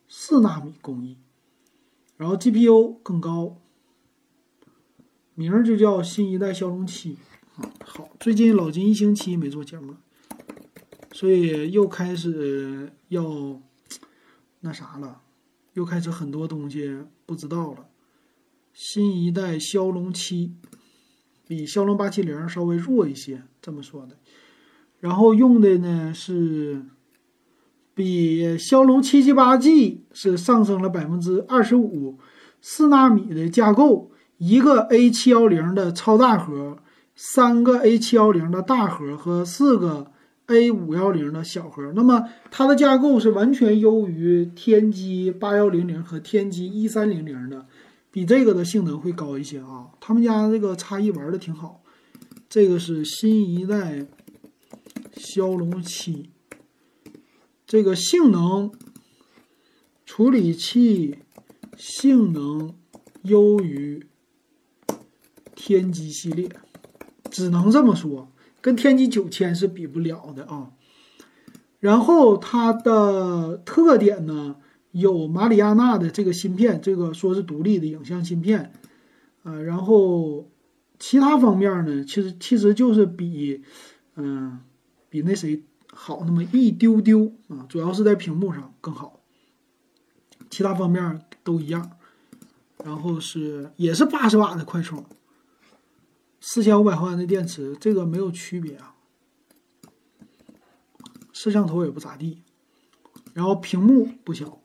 [0.08, 1.20] 四纳米工艺，
[2.18, 3.62] 然后 GPU 更高，
[5.36, 7.20] 名儿就叫新一代骁龙七
[7.56, 7.72] 啊。
[7.86, 10.02] 好，最近老金一星期没做节目了，
[11.12, 13.62] 所以又开始要
[14.62, 15.22] 那啥了，
[15.74, 17.88] 又开始很多东西不知道了。
[18.74, 20.56] 新一代骁龙七。
[21.48, 24.18] 比骁龙八七零稍微弱一些，这么说的。
[25.00, 26.82] 然后用的呢是
[27.94, 32.18] 比骁龙七七八 G 是上升了百分之二十五，
[32.62, 36.80] 四纳米的架构，一个 A 七幺零的超大核，
[37.16, 40.12] 三个 A 七幺零的大核和四个
[40.48, 41.94] A 五幺零的小核。
[41.94, 47.68] 那么它的架构是完全优于天玑八幺零零和天玑一三零零的。
[48.18, 51.84] 比这个的性能会高一些啊，他们家这个差异玩的挺好。
[52.50, 54.08] 这个是新一代
[55.16, 56.32] 骁龙七，
[57.68, 58.72] 这个性能、
[60.04, 61.20] 处理器、
[61.78, 62.74] 性能
[63.22, 64.08] 优于
[65.54, 66.50] 天玑系列，
[67.30, 70.72] 只能这么说，跟天玑九千是比不了的啊。
[71.80, 74.56] 然后它的特点呢，
[75.00, 78.72] 有马里亚纳的这个芯片，这个说是独立的影像芯片，
[79.44, 80.50] 呃，然后
[81.00, 83.64] 其他方面呢，其实其实就是比，
[84.16, 84.60] 嗯，
[85.10, 89.22] 比那谁好那么一丢丢啊，主要是在屏幕上更好，
[90.50, 91.92] 其他方面都一样。
[92.86, 95.04] 然后是也是八十瓦的快充，
[96.40, 98.94] 四千五百毫安的电池，这个没有区别啊。
[101.34, 102.44] 摄像头也不咋地，
[103.34, 104.60] 然后屏幕不小，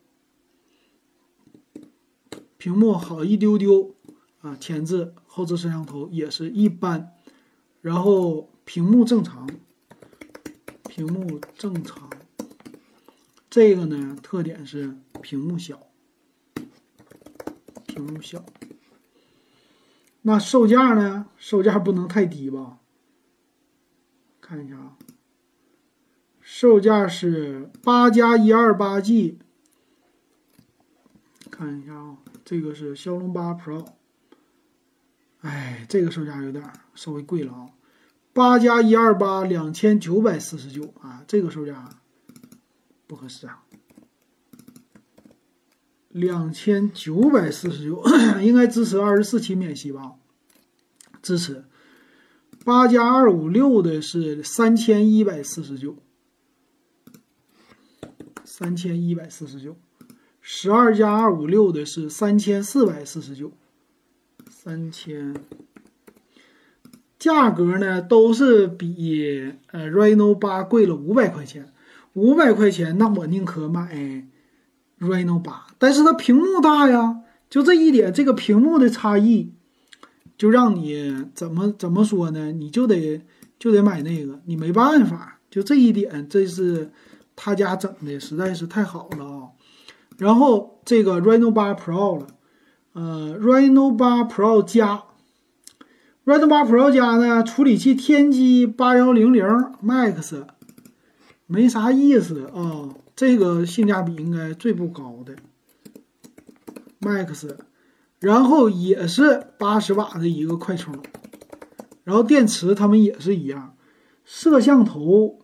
[2.62, 3.96] 屏幕好一丢丢
[4.40, 7.12] 啊，前置后置摄像头也是一般，
[7.80, 9.50] 然后屏幕正常，
[10.88, 12.08] 屏幕正常，
[13.50, 15.88] 这个呢特点是屏幕小，
[17.88, 18.44] 屏幕小，
[20.20, 21.26] 那售价呢？
[21.36, 22.78] 售价不能太低吧？
[24.40, 24.96] 看一下啊。
[26.40, 29.40] 售价是八加一二八 G，
[31.50, 33.86] 看一下啊，这个是骁龙八 Pro，
[35.40, 36.62] 哎，这个售价有点
[36.94, 37.70] 稍微贵了啊，
[38.32, 41.88] 八加一二八两千九百四十九啊，这个售价
[43.06, 43.62] 不合适啊，
[46.08, 48.02] 两千九百四十九
[48.40, 50.14] 应该支持二十四期免息吧？
[51.22, 51.64] 支持，
[52.64, 55.96] 八加二五六的是三千一百四十九。
[58.44, 59.76] 三千一百四十九，
[60.44, 63.52] 十二加二五六的是三千四百四十九，
[64.50, 65.36] 三千，
[67.16, 71.72] 价格呢都是比呃 Reno 八贵了五百块钱，
[72.14, 74.26] 五百块钱那我宁可买
[74.98, 79.52] Reno 八，但是它屏幕大呀，就这一点，这个屏幕的差异，
[80.36, 82.50] 就让你怎么怎么说呢？
[82.50, 83.22] 你就得
[83.60, 86.90] 就得买那个，你没办法，就这一点，这是。
[87.34, 89.48] 他家整的实在是太好了啊！
[90.18, 92.26] 然后这个 Reno 八 Pro 了，
[92.92, 95.04] 呃，Reno 八 Pro 加
[96.24, 99.44] ，Reno 八 Pro 加呢，处理器天玑八幺零零
[99.84, 100.44] Max，
[101.46, 105.36] 没啥意思啊，这个性价比应该最不高的
[107.00, 107.56] Max，
[108.18, 110.94] 然后也是八十瓦的一个快充，
[112.04, 113.74] 然后电池它们也是一样，
[114.24, 115.38] 摄像头。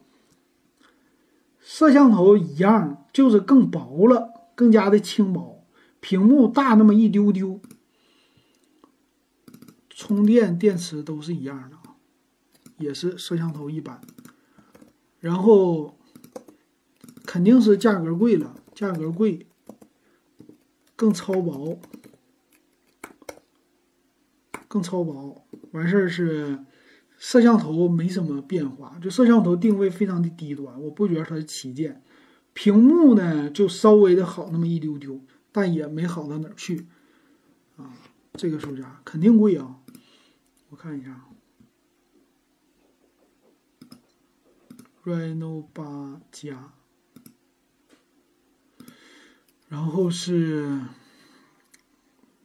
[1.61, 5.65] 摄像头一样，就是更薄了，更加的轻薄，
[6.01, 7.61] 屏幕大那么一丢丢。
[9.89, 11.95] 充电电池都是一样的啊，
[12.77, 14.01] 也是摄像头一般。
[15.21, 15.97] 然后
[17.25, 19.47] 肯定是价格贵了，价格贵，
[20.97, 21.81] 更超薄，
[24.67, 26.65] 更超薄，完事儿是。
[27.21, 32.01] 摄像头没什么变化，就摄像头定位非常的低端，我不觉得它是旗舰。
[32.61, 35.21] 屏幕呢就稍微的好那么一丢丢，
[35.53, 36.89] 但也没好到哪儿去。
[37.77, 37.95] 啊，
[38.33, 39.79] 这个售价肯定贵啊！
[40.69, 41.25] 我看一下
[45.05, 46.73] ，Reno 八加，
[49.69, 50.81] 然后是，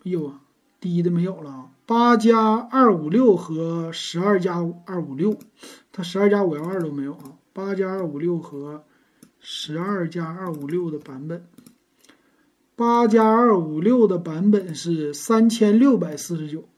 [0.03, 0.35] 哎呦，
[0.79, 1.71] 低的没有了。
[1.87, 5.39] 八加二五六和十二加二五六，
[5.91, 7.39] 它十二加五幺二都没有啊。
[7.51, 8.85] 八加二五六和
[9.45, 11.45] 十二加二五六的版本，
[12.77, 16.69] 八加二五六的版本是三千六百四十九，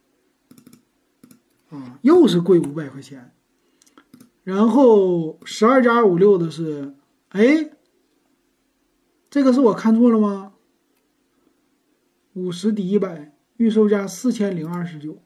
[1.69, 3.31] 啊，又是贵五百块钱。
[4.43, 6.95] 然后十二加二五六的是，
[7.29, 7.69] 哎，
[9.29, 10.53] 这个是我看错了吗？
[12.33, 13.31] 五十抵一百。
[13.57, 15.23] 预售价四千零二十九，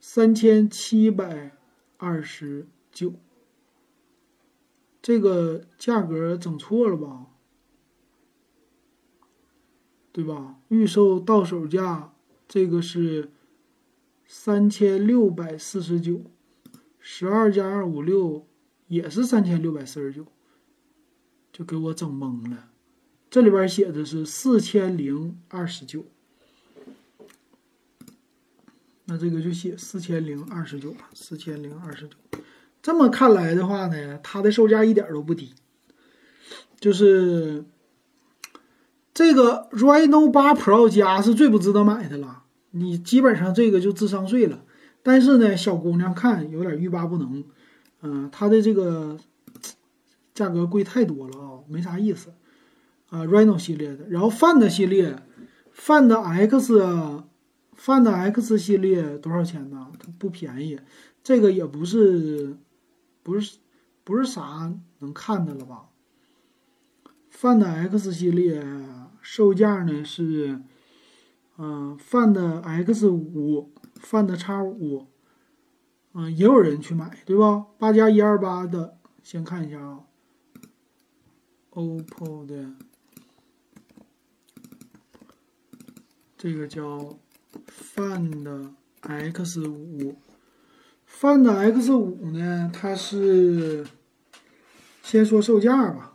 [0.00, 1.54] 三千七百
[1.98, 3.12] 二十九，
[5.04, 7.26] 这个价格整错了吧？
[10.12, 10.58] 对吧？
[10.68, 12.14] 预售到手价
[12.48, 13.30] 这个是
[14.26, 16.22] 三千六百四十九，
[16.98, 18.46] 十二加二五六
[18.86, 20.26] 也是三千六百四十九，
[21.52, 22.70] 就给我整懵了。
[23.28, 26.06] 这里边写的是四千零二十九。
[29.04, 32.16] 那这个就写四千零二十九吧，四千零二十九。
[32.84, 35.54] 这么看来的话呢，它的售价一点都不低。
[36.78, 37.64] 就是
[39.14, 44.62] 这个 Reno 八 Pro 加是最不值得买的了，你基本上这个就智商税了。
[45.02, 47.44] 但是呢，小姑娘看有点欲罢不能，
[48.02, 49.16] 嗯，它的这个
[50.34, 52.34] 价格贵太多了啊，没啥意思
[53.08, 53.24] 啊。
[53.24, 55.16] Reno 系列的，然后 Find 系列
[55.74, 59.90] Find X，Find X 系列多少钱呢？
[59.98, 60.78] 它不便宜，
[61.22, 62.58] 这个也不是，
[63.24, 63.58] 不是，
[64.04, 65.88] 不是啥能看的了吧
[67.32, 68.64] ？Find X 系列
[69.20, 70.60] 售价呢是，
[71.56, 75.08] 嗯，Find X 五，Find X 五，
[76.12, 77.66] 嗯，也有人去买，对吧？
[77.78, 80.04] 八加一二八的，先看一下啊
[81.72, 82.74] ，OPPO 的。
[86.36, 87.18] 这个叫
[87.66, 90.14] Find X 五
[91.24, 92.70] ，Find X 五呢？
[92.70, 93.86] 它是
[95.02, 96.14] 先说售价吧，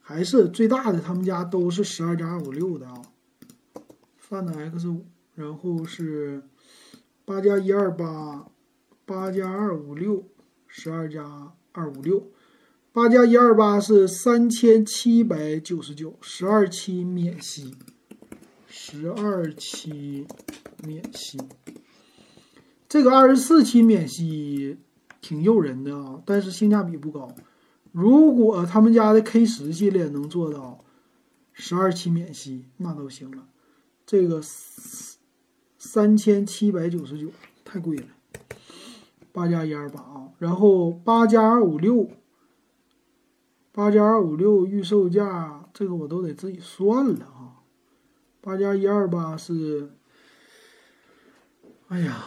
[0.00, 1.00] 还是最大的？
[1.00, 3.02] 他们家都是十二加二五六的啊。
[4.28, 6.44] Find X 五，然后是
[7.24, 8.46] 八加一二八，
[9.04, 10.28] 八加二五六，
[10.68, 12.30] 十二加二五六，
[12.92, 17.74] 八加一二八是三千七百九十九，十二期免息。
[18.68, 20.28] 十二期
[20.84, 21.40] 免息，
[22.88, 24.78] 这个二十四期免息
[25.20, 27.34] 挺诱人的啊，但是性价比不高。
[27.92, 30.84] 如果他们家的 K 十系列能做到
[31.52, 33.46] 十二期免息，那都行了。
[34.06, 34.40] 这个
[35.76, 37.30] 三千七百九十九
[37.64, 38.06] 太贵了，
[39.32, 42.08] 八加一二八啊，然后八加二五六，
[43.72, 47.60] 八加二五六预售价，这个我都得自己算了啊。
[48.40, 49.92] 八加一二八是，
[51.88, 52.24] 哎呀，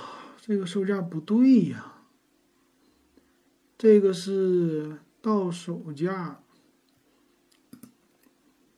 [0.52, 2.04] 这个售价不对呀，
[3.78, 6.44] 这个是到手价，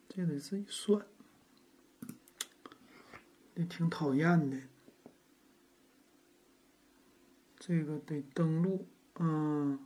[0.07, 1.03] 这得自己算，
[3.55, 4.57] 也挺讨厌的。
[7.57, 9.79] 这个得登录，嗯，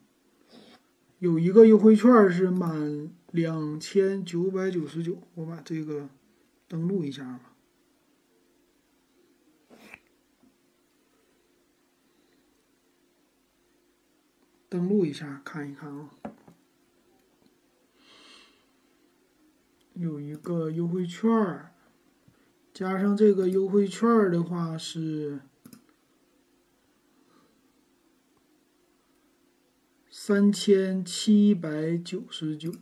[1.20, 6.10] 有一个优惠券是满两千九百九十九，我把这个。
[6.68, 7.47] 登录一下吧，
[14.70, 16.10] 登录一下看一看啊，
[19.94, 21.74] 有一个优惠券儿，
[22.74, 25.42] 加上这个优惠券儿的话是
[30.10, 32.74] 三千七百九十九，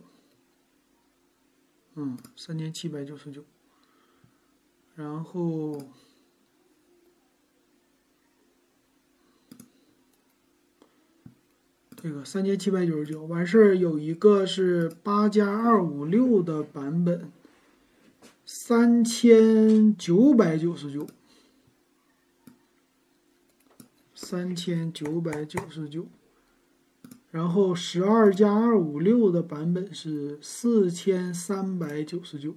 [1.94, 3.44] 嗯，三千七百九十九。
[4.96, 5.78] 然后，
[12.06, 17.32] 这个三千七百九十九完事儿，有一个是八加二五六的版本，
[18.44, 21.08] 三千九百九十九，
[24.14, 26.06] 三千九百九十九。
[27.32, 32.54] 然后十二加二五六的版本是四千三百九十九。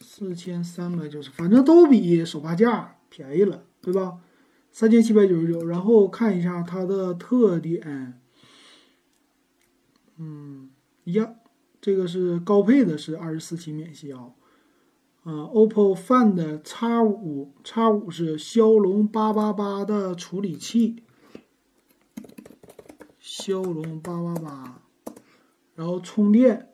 [0.00, 4.20] 四千三百九十，反正都比首发价便宜了，对吧？
[4.72, 8.18] 三千七百九十九，然后看一下它的特点，
[10.16, 10.70] 嗯，
[11.04, 11.36] 一样，
[11.80, 14.32] 这个是高配的，是二十四期免息啊。
[15.24, 21.02] 嗯，OPPO Find X 五，X 五是骁龙八八八的处理器，
[23.20, 24.82] 骁龙八八八，
[25.76, 26.70] 然后充电。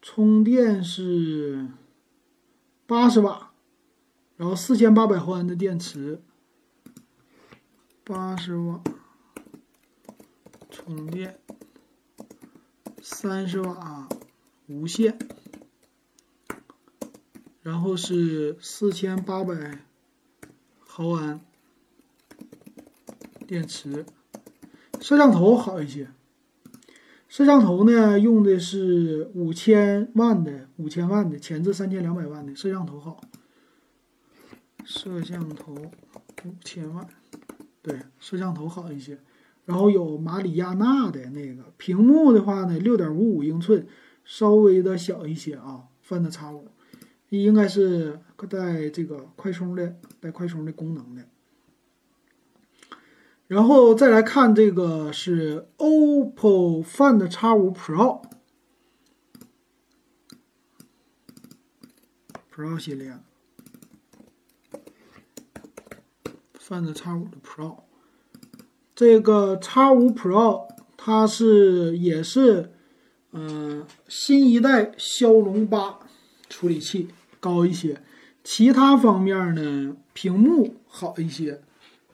[0.00, 1.68] 充电是
[2.88, 3.50] 八十瓦，
[4.36, 6.22] 然后四千八百毫安的电池，
[8.04, 8.80] 八十瓦
[10.70, 11.40] 充电，
[13.02, 14.08] 三十瓦
[14.68, 15.18] 无线，
[17.60, 19.80] 然后是四千八百
[20.78, 21.40] 毫安
[23.48, 24.06] 电池，
[25.00, 26.08] 摄像头好一些。
[27.28, 33.20] 摄像头呢，用的是五千万的，五千万的前置三千两百万的摄像头好。
[34.84, 37.06] 摄像头五千万，
[37.82, 39.18] 对，摄像头好一些。
[39.64, 43.84] 然后有马里亚纳的那个屏幕的话呢，六点五五英寸，
[44.24, 45.88] 稍微的小一些啊。
[46.08, 46.68] Find X 五
[47.30, 51.24] 应该是带这个快充的，带快充的功能的。
[53.48, 58.26] 然后再来看这个是 OPPO Find X5 Pro，Pro
[62.76, 63.16] 系列
[66.58, 67.84] ，Find X5 的 Pro，
[68.96, 70.66] 这个 X5 Pro
[70.96, 72.72] 它是也是，
[73.30, 76.00] 嗯，新一代骁龙八
[76.48, 78.02] 处理器高一些，
[78.42, 81.62] 其他方面呢，屏幕好一些。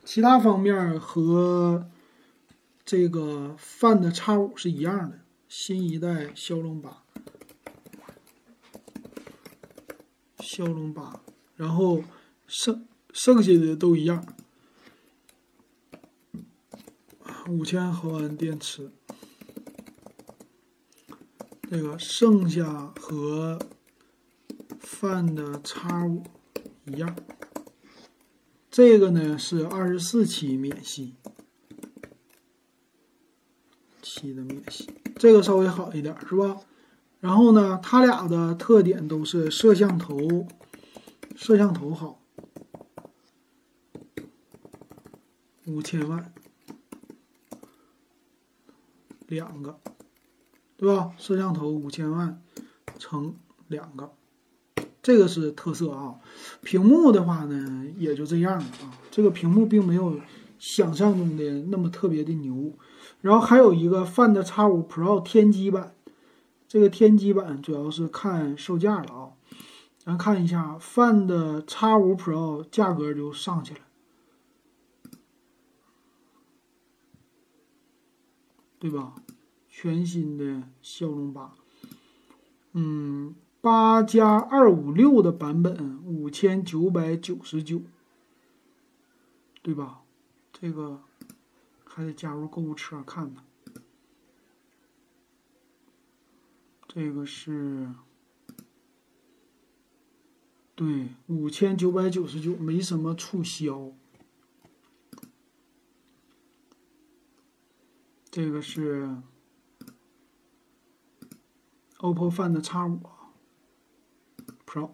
[0.05, 1.89] 其他方面和
[2.85, 7.05] 这个 Find X5 是一样的，新一代骁龙八，
[10.41, 11.21] 骁龙八，
[11.57, 12.03] 然后
[12.47, 14.27] 剩剩下的都一样，
[17.49, 18.91] 五千毫安电池，
[21.71, 23.59] 这个剩下和
[24.81, 26.25] Find X5
[26.87, 27.17] 一样，
[28.73, 31.15] 这个呢是二十四期免息。
[34.01, 36.59] 期的免息，这个稍微好一点，是吧？
[37.21, 40.49] 然后呢，它俩的特点都是摄像头，
[41.37, 42.23] 摄像头好，
[45.67, 46.33] 五千万，
[49.27, 49.79] 两个，
[50.79, 51.15] 对吧？
[51.19, 52.43] 摄像头五千万
[52.99, 53.37] 乘
[53.69, 54.15] 两个，
[55.03, 56.15] 这个是特色啊。
[56.63, 58.99] 屏幕的话呢，也就这样了啊。
[59.11, 60.21] 这个屏幕并没有
[60.59, 62.73] 想象中的那么特别的牛。
[63.21, 65.95] 然后还有一个 Find X5 Pro 天玑版，
[66.69, 69.29] 这个天玑版主要是看售价了啊。
[69.99, 71.27] 咱看一下 Find
[71.65, 73.81] X5 Pro 价格就上去了，
[78.79, 79.15] 对吧？
[79.75, 81.55] 全新的骁龙八，
[82.73, 87.81] 嗯，八加二五六的版本五千九百九十九，
[89.63, 90.03] 对吧？
[90.53, 91.01] 这个。
[91.95, 93.45] 还得加入购物车看呢。
[96.89, 97.91] 这个是，
[100.75, 103.93] 对，五千九百九十九，没什么促销。
[108.31, 109.15] 这个是
[111.99, 113.01] OPPO Find X5
[114.73, 114.89] Pro，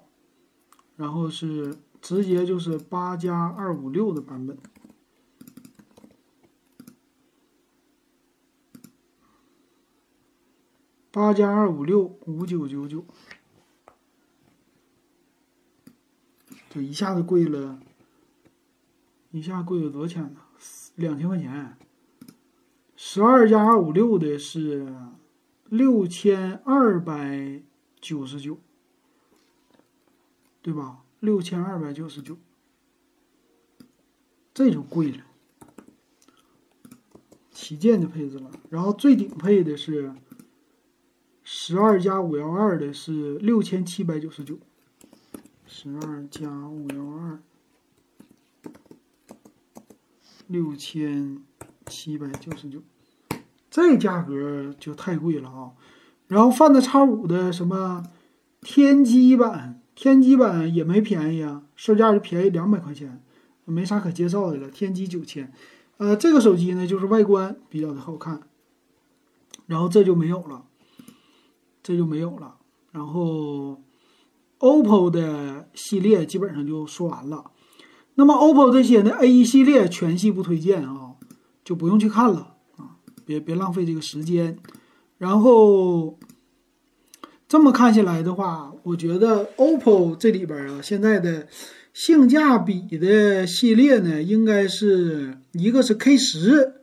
[0.97, 4.59] 然后是直接就是八加二五六的版本。
[11.13, 13.05] 八加二五六五九九九，
[16.69, 17.81] 这一下子贵了，
[19.31, 20.41] 一下贵了多少钱呢？
[20.97, 21.77] 两千块钱。
[22.97, 24.93] 十二加二五六的是
[25.67, 27.63] 六千二百
[28.01, 28.59] 九十九，
[30.69, 30.99] 对吧？
[31.21, 32.37] 六千二百九十九，
[34.53, 35.25] 这就贵了，
[37.51, 38.51] 旗舰的配置了。
[38.69, 40.13] 然后最顶配的是。
[41.51, 44.59] 十二加五幺二的是六千七百九十九，
[45.67, 47.41] 十二加五幺二
[50.47, 51.43] 六千
[51.87, 52.83] 七百九十九，
[53.71, 55.73] 这价格就太贵了啊！
[56.27, 58.05] 然后 Find X 五的什么
[58.61, 63.21] 天玑版，天玑版也没便宜啊，售价就便宜两百块钱，
[63.65, 64.71] 没啥可介绍的了。
[64.71, 65.53] 天玑九千，
[65.97, 68.43] 呃，这个手机呢就是外观比较的好看，
[69.67, 70.67] 然后这就没有了。
[71.83, 72.59] 这就没有了，
[72.93, 73.83] 然后
[74.61, 77.51] ，OPPO 的系列基本上就说完了。
[78.15, 81.15] 那么 OPPO 这些呢，A 系列全系不推荐啊，
[81.65, 84.59] 就不用去看了啊，别别浪费这个时间。
[85.17, 86.17] 然后
[87.49, 91.49] 这么看下来的话，我觉得 OPPO 这里边啊，现在的
[91.93, 96.75] 性价比的系列呢，应该是一个是 K 十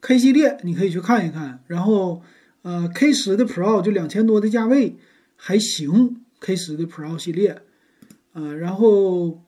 [0.00, 2.22] K 系列，你可以去看一看，然后。
[2.66, 4.96] 呃，K 十的 Pro 就两千多的价位
[5.36, 7.60] 还行，K 十的 Pro 系列，
[8.32, 9.42] 呃，然后，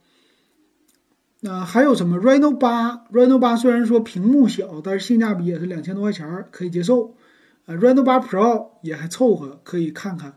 [1.40, 7.16] 那还有什么 Reno 八？Reno 八虽然说屏幕小，但是性价比也是两千多块钱可以接受，
[7.64, 10.34] 呃，Reno 八 Pro 也还凑合，可以看看。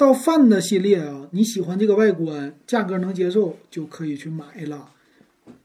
[0.00, 4.92] 到 Find 系列啊，你喜欢这个外观，价格能接受就可以去买了，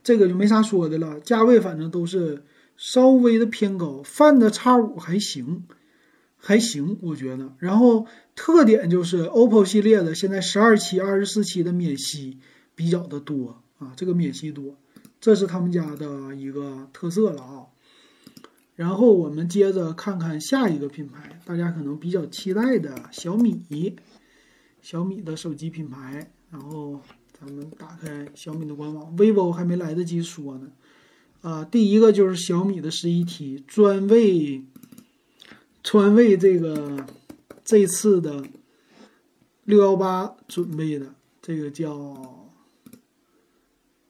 [0.04, 2.42] 这个就没啥说的了，价位反正都是
[2.76, 5.64] 稍微的偏高，Find X 五还行。
[6.36, 7.54] 还行，我觉得。
[7.58, 12.36] 然后特点就是 OPPO 系列的现在十二期、二十四期的免息
[12.74, 14.76] 比较的多啊，这个免息多，
[15.18, 17.66] 这是他们家的一个特色了啊。
[18.74, 23.96] 然后我们接着看看下一个品牌，大家可能比较期待的小米，
[24.86, 26.30] 小米的手机品牌。
[26.48, 27.00] 然后
[27.32, 30.70] 咱们打开小米的官网，vivo 还没来得及说呢。
[31.40, 34.64] 啊，第一个就是小米的十一 T，专为。
[35.82, 37.04] 专为这个
[37.64, 38.44] 这次的
[39.64, 42.48] 六幺八准备的，这个叫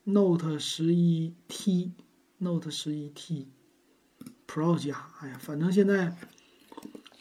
[0.03, 3.47] Note 十一 T，Note 十一 T
[4.47, 6.15] Pro 加，哎呀，反正现在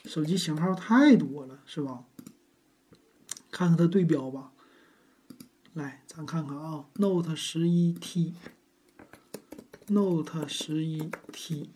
[0.04, 2.04] 手机型号太多了，是吧？
[3.57, 4.52] 看看它对标吧，
[5.72, 8.36] 来，咱看看啊，Note 十一 T，Note
[10.46, 11.70] 十一 T。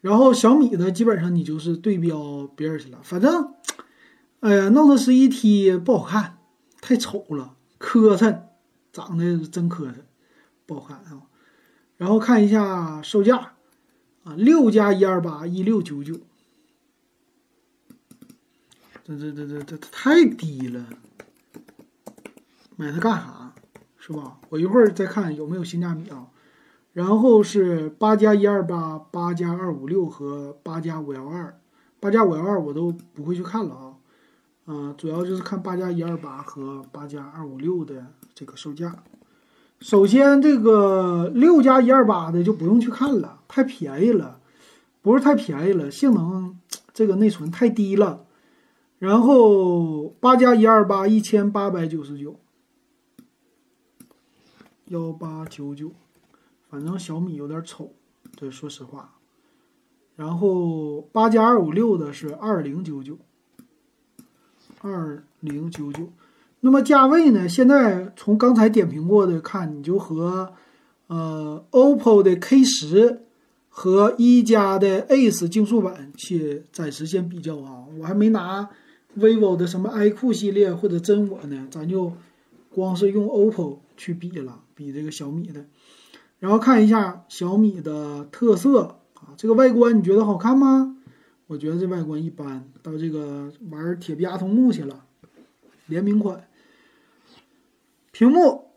[0.00, 3.52] 然后小米的基本上你就是对标别人去了，反正，
[4.38, 6.38] 哎呀，Note 十一 T 不好看，
[6.80, 8.42] 太丑了，磕碜，
[8.92, 9.94] 长得真磕碜，
[10.66, 11.22] 不好看啊。
[11.96, 13.54] 然后看一下售价，
[14.22, 16.20] 啊，六加一二八一六九九，
[19.06, 20.82] 这这这这这太低了，
[22.76, 23.52] 买它干啥？
[23.98, 24.38] 是吧？
[24.48, 26.26] 我一会儿再看有没有性价比啊。
[26.94, 31.58] 然后是八加一二八、八加二五六和八加五幺二，
[32.00, 39.02] 八加五幺二我都不会去看了啊，啊，主要就是看八加一二八和八加二五六的这个售价。
[39.80, 44.40] 首先，这个六加一二八的就不用去看了，太便宜了，
[45.02, 46.58] 不是太便宜了，性能
[46.94, 48.24] 这个内存太低了。
[49.04, 52.40] 然后八加一二八一千八百九十九，
[54.86, 55.92] 幺八九九。
[56.70, 57.92] 反正小米有点丑，
[58.34, 59.16] 这说实话。
[60.16, 63.18] 然后八加二五六的是二零九九，
[64.80, 66.10] 二零九九。
[66.60, 67.46] 那么价位呢？
[67.46, 70.54] 现在从刚才点评过的看，你就和
[71.08, 73.26] 呃 OPPO 的 K 十
[73.68, 77.84] 和一加的 Ace 竞速版去暂时先比较啊。
[77.98, 78.70] 我还没拿
[79.16, 82.12] vivo 的什么 iQOO 系列或者真我呢，咱就
[82.70, 85.66] 光是用 OPPO 去比了，比这个小米的。
[86.40, 90.96] 然后看一下小米的特色啊，这个外观你觉得好看吗？
[91.46, 92.68] 我觉得这外观一般。
[92.82, 95.04] 到这个玩铁臂阿童木去了，
[95.86, 96.46] 联名款。
[98.12, 98.68] 屏幕，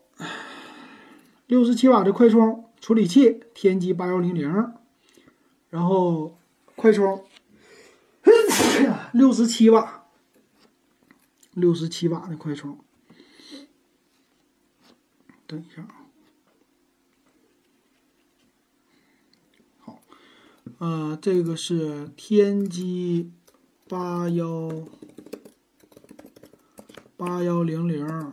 [1.46, 4.72] 六十七瓦的快充，处理器天玑八幺零零，
[5.70, 6.36] 然后
[6.74, 7.24] 快充，
[9.12, 9.97] 六十七瓦，
[11.58, 12.78] 六十七瓦的快充。
[15.46, 16.06] 等一下啊！
[19.78, 19.98] 好。
[20.78, 23.30] 呃，这个是天玑
[23.88, 24.70] 八幺
[27.16, 28.32] 八幺零零，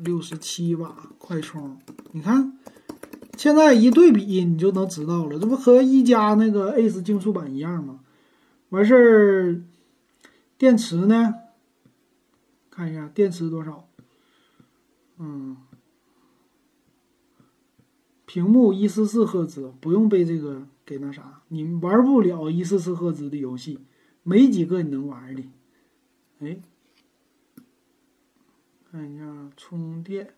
[0.00, 1.78] 六十七瓦快充。
[2.10, 2.58] 你看，
[3.36, 8.00] 现在一对比，你就能知道了，这不和一加那个 Ace 竞速版一样吗？
[8.70, 9.62] 完事儿，
[10.58, 11.34] 电池呢？
[12.74, 13.88] 看一下电池多少？
[15.18, 15.56] 嗯，
[18.26, 20.66] 屏幕一四四赫兹，不用被这个。
[20.86, 23.78] 给那啥，你玩不了一四四赫兹的游戏，
[24.22, 25.42] 没几个你能玩的。
[26.40, 26.60] 哎，
[28.90, 29.24] 看一下
[29.56, 30.34] 充电，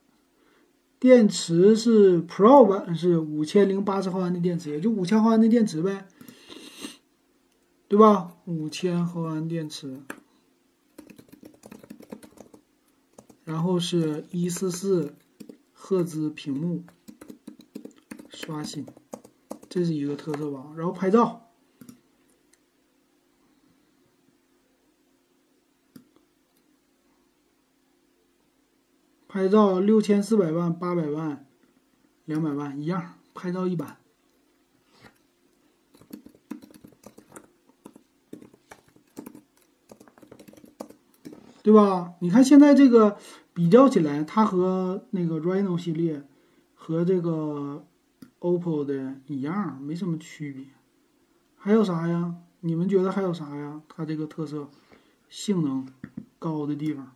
[1.01, 6.07] 电池是 Pro 版是五千零八十毫安的电池，也就五千毫安的电池呗，
[7.89, 8.37] 对吧？
[8.45, 10.01] 五千毫安电池，
[13.47, 15.15] 然后是一四四
[15.73, 16.83] 赫兹屏幕，
[18.29, 18.85] 刷新。
[19.69, 21.49] 这是一个特色吧，然后拍照，
[29.29, 31.47] 拍照六千四百万、八百万、
[32.25, 33.97] 两百万一样，拍照一般，
[41.67, 42.13] 对吧？
[42.21, 43.17] 你看现在这个
[43.53, 46.23] 比较起来，它和那个 Reno 系列
[46.77, 47.85] 和这个。
[48.39, 50.67] OPPO 的一样，没什么区别。
[51.57, 52.37] 还有啥呀？
[52.61, 53.81] 你们觉得还有啥呀？
[53.89, 54.69] 它这个特色，
[55.29, 55.89] 性能
[56.39, 57.13] 高的地方，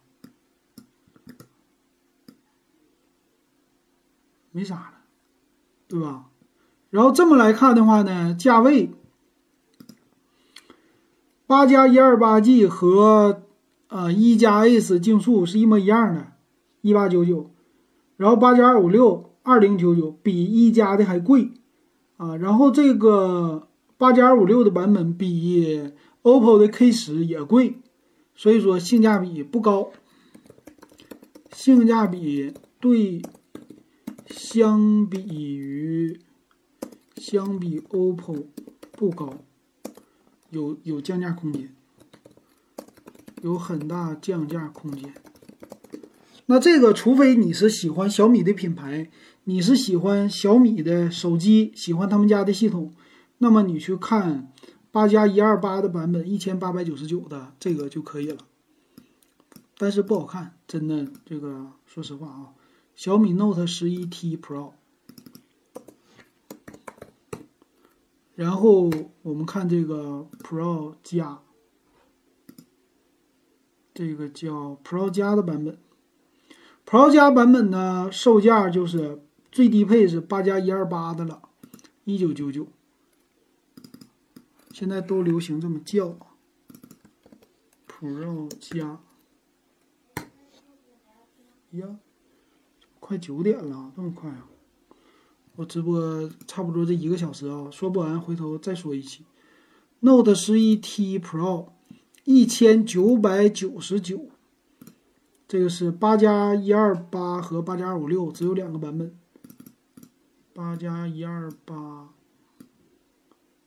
[4.51, 4.93] 没啥了，
[5.87, 6.31] 对吧？
[6.89, 8.91] 然后这么来看的话呢，价位，
[11.47, 13.43] 八加一二八 G 和
[13.91, 16.33] 呃一加 Ace 竞速是一模一样的，
[16.81, 17.51] 一八九九，
[18.17, 19.27] 然后八加二五六。
[19.43, 21.53] 二零九九比一加的还贵
[22.19, 25.81] 啊，然后这个八加二五六的版本比
[26.23, 27.79] OPPO 的 K 十也贵，
[28.37, 29.93] 所以说性价比不高，
[31.53, 33.23] 性价比对
[34.27, 36.21] 相比于
[37.17, 38.45] 相比 OPPO
[38.93, 39.39] 不高，
[40.51, 41.75] 有有降价空间，
[43.43, 45.15] 有很大降价空间。
[46.47, 49.11] 那这个，除非你是喜欢小米的品牌，
[49.45, 52.93] 你是喜欢小米的手机，喜欢他们家的系统，
[53.39, 54.53] 那么你去看
[54.91, 58.39] 八加一二八的版本，一千八百九十九的这个就可以了。
[59.79, 62.53] 但是不好看，真的，这个说实话啊，
[62.95, 64.73] 小米 Note 十一 T Pro。
[68.35, 68.91] 然后
[69.23, 71.41] 我们看这个 Pro 加，
[73.93, 75.79] 这个叫 Pro 加的版本。
[76.87, 79.23] Pro 加版本呢，售价就是
[79.53, 81.43] 最低配是八加一二八的了，
[82.05, 82.67] 一九九九。
[84.73, 86.17] 现在都流行这么叫
[87.87, 89.01] ，Pro 加。
[91.73, 91.99] 呀，
[92.99, 94.49] 快九点了，这么快啊！
[95.55, 99.25] 我直播差不多这一个小时啊，说不完回头再说一期。
[100.01, 101.69] Note 十一 T Pro
[102.25, 104.29] 一千九百九十九，
[105.47, 109.15] 这个是八加一二八和八加二五六，只有两个版本。
[110.53, 112.11] 八加一二八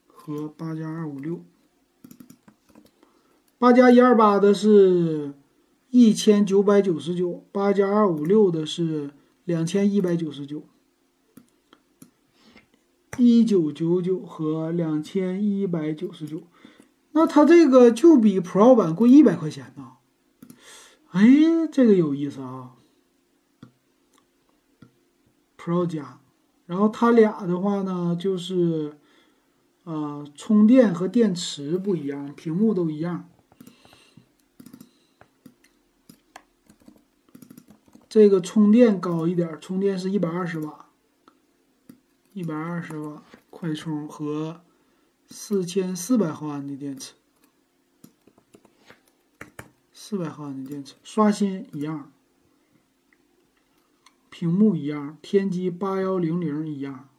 [0.08, 1.44] 和八加二五六，
[3.58, 5.34] 八加一二八的是。
[5.96, 9.12] 一千九百九十九，八加二五六的是
[9.46, 10.64] 两千一百九十九，
[13.20, 16.42] 一九九九和两千一百九十九，
[17.14, 19.94] 那它这个就比 Pro 版贵一百块钱呢。
[21.12, 21.24] 哎，
[21.72, 22.72] 这个有意思啊
[25.58, 26.20] ，Pro 加，
[26.66, 28.98] 然后它俩的话呢，就是
[29.84, 33.30] 呃，充电和电池不一样，屏幕都一样。
[38.10, 40.90] 这个充电高一点，充电是一百二十瓦，
[42.34, 44.62] 一百二十瓦快充和
[45.36, 47.16] 四千四百毫安的电池，
[49.92, 52.12] 四百毫安的电池，刷新一样，
[54.30, 57.10] 屏幕一样，天玑八幺零零一样，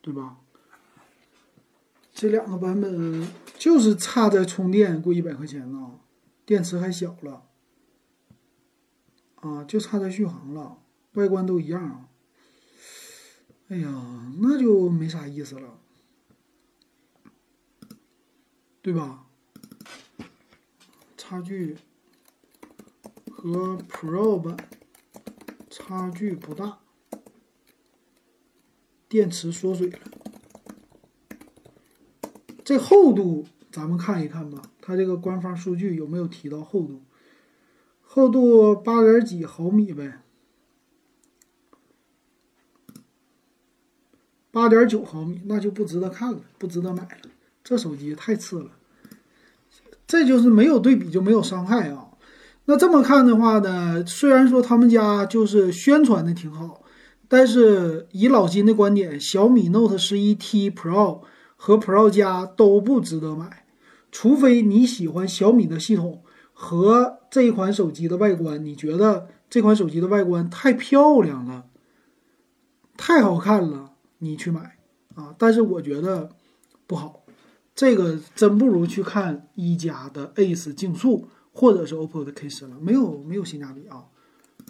[0.00, 0.38] 对吧？
[2.14, 3.28] 这两个版本
[3.58, 6.00] 就是差在充电贵一百块钱呢。
[6.46, 7.46] 电池还小了，
[9.36, 10.78] 啊，就差在续航了，
[11.12, 12.08] 外观都一样。
[13.68, 15.78] 哎呀，那就没啥意思了，
[18.82, 19.26] 对吧？
[21.16, 21.76] 差距
[23.30, 24.56] 和 Pro 版
[25.70, 26.80] 差距不大，
[29.08, 29.98] 电池缩水了，
[32.64, 33.46] 这厚度。
[33.70, 37.00] 咱们看一看吧，它这个官方数据有没有提到厚度？
[38.02, 40.21] 厚度八点几毫米呗，
[44.52, 47.30] 八点九毫米，那就不值得看了，不值得买了。
[47.64, 48.70] 这手机太次了，
[50.06, 52.08] 这就是没有对比就没有伤害啊。
[52.66, 56.84] 那这么看的话呢，虽然说他们家就是宣传的挺好，
[57.28, 61.22] 但是以老金的观点，小米 Note 十一 T Pro
[61.56, 63.64] 和 Pro 加都不值得买。
[64.10, 66.22] 除非你喜欢小米的系统
[66.52, 71.64] 和这一款手机的外观，你觉得这款手机的外观太漂亮了，
[72.96, 73.91] 太好看了，
[74.22, 74.78] 你去买
[75.16, 75.34] 啊！
[75.36, 76.30] 但是我觉得
[76.86, 77.24] 不好，
[77.74, 84.04] 这个真不如去看一加的 Ace 竞速或者是 OPPO 的 K 十了，没有没有性价比啊！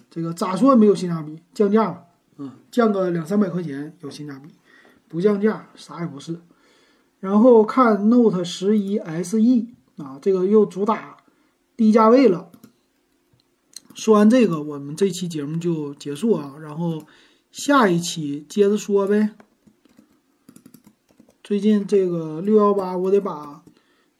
[0.08, 1.38] 这个咋说没有性价比？
[1.52, 2.04] 降价吧，
[2.38, 4.48] 嗯，降个两三百块钱有性价比，
[5.06, 6.40] 不降价啥也不是。
[7.20, 11.18] 然后看 Note 十一 SE 啊，这个又主打
[11.76, 12.50] 低价位了。
[13.94, 16.54] 说完这个，我们这期节目就结束啊。
[16.58, 17.02] 然后
[17.52, 19.30] 下一期接着说呗。
[21.44, 23.62] 最近这个六幺八，我得把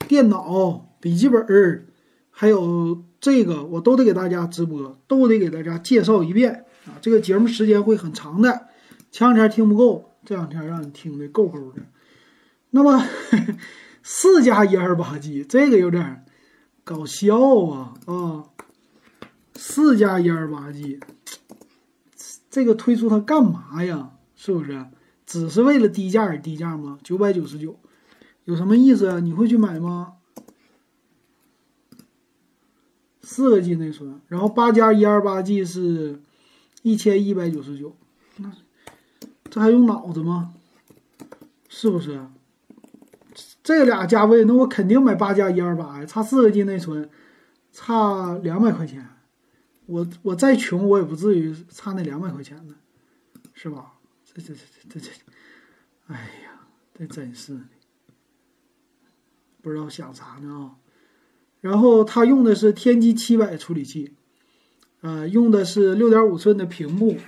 [0.07, 1.87] 电脑、笔记本儿，
[2.31, 7.01] 还有这个，我都得给大家直播，都得给大家介绍一遍啊。
[7.01, 8.69] 这个节目时间会很长的，
[9.11, 11.81] 前两天听不够，这两天让你听的够够的。
[12.69, 13.03] 那么，
[14.03, 16.27] 四加一二八 G 这个有点
[16.85, 18.45] 搞笑啊啊！
[19.55, 21.01] 四加一二八 G，
[22.53, 24.11] 这个推出它干嘛呀？
[24.37, 24.85] 是不是
[25.25, 26.99] 只是为了低价而低价吗？
[27.03, 27.81] 九百九十九，
[28.45, 29.21] 有什么意思啊？
[29.21, 30.17] 你会去买吗？
[33.23, 36.21] 四个 G 内存，然后八加一二八 G 是
[36.83, 37.97] 一千一百九十九，
[39.49, 40.53] 这还用脑子吗？
[41.71, 42.21] 是不是？
[43.63, 47.09] 这俩价位，那我肯定买八加一二八呀，差四个 G 内存，
[47.73, 49.09] 差两百块钱，
[49.87, 52.75] 我我再穷我也不至于差那两百块钱呢，
[53.55, 53.95] 是吧？
[54.25, 55.11] 这这这这这这，
[56.07, 57.61] 哎呀，这真是的，
[59.61, 60.77] 不知道想啥呢啊？
[61.61, 64.15] 然后它用的是天玑七百处理器，
[65.01, 67.19] 呃，用的是六点五寸的屏幕，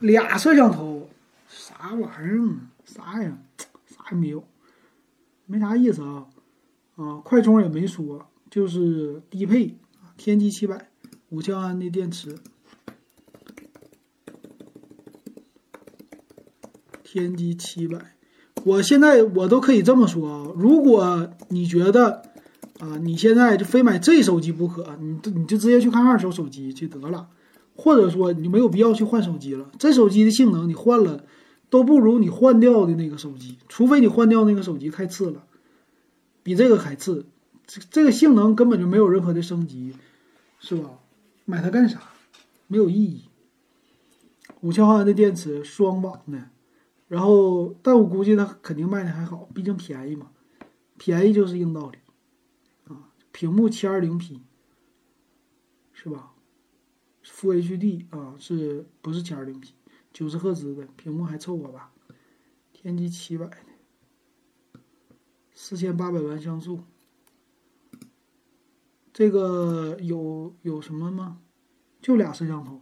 [0.00, 1.10] 俩摄像头，
[1.48, 2.58] 啥玩意儿？
[2.84, 3.38] 啥呀？
[3.86, 4.46] 啥也没有。
[5.46, 6.26] 没啥意思啊，
[6.96, 9.76] 啊，快充也没说，就是低配，
[10.16, 10.90] 天玑七百
[11.28, 12.36] 五千安的电池，
[17.02, 18.14] 天玑七百，
[18.64, 22.22] 我现在我都可以这么说啊，如果你觉得
[22.80, 27.28] 啊，你现在就非买这手机不可，你你就直接去看二手手机就得了，
[27.74, 31.24] 或者说你就没有必要去换手机了，这手机的性能你换了。
[31.70, 35.44] 都不如你换掉的那个手机，除非你换掉那个手机太次了，
[36.44, 37.26] 比这个还次，
[37.66, 39.94] 这这个性能根本就没有任何的升级，
[40.58, 40.98] 是吧？
[41.44, 42.00] 买它干啥？
[42.66, 43.24] 没有意义。
[44.60, 46.48] 五千毫安的电池，双网的，
[47.08, 50.30] 然后，但我估计它肯定卖的还好，毕竟便宜嘛，
[50.96, 51.98] 便宜就是硬道理，
[52.84, 54.40] 啊，屏幕七二零 P，
[55.92, 56.32] 是吧
[57.24, 59.74] ？Full HD 啊，是不是七二零 P？
[60.12, 61.92] 九十赫兹的屏幕还凑合吧？
[62.72, 64.80] 天玑七百的，
[65.52, 66.84] 四千八百万像素，
[69.14, 71.38] 这个有有什么吗？
[72.02, 72.80] 就俩摄像头。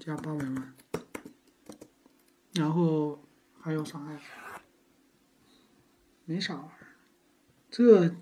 [0.00, 0.74] 加八百万，
[2.54, 3.22] 然后
[3.60, 4.20] 还有啥呀？
[6.24, 6.98] 没啥玩意儿，
[7.70, 8.16] 这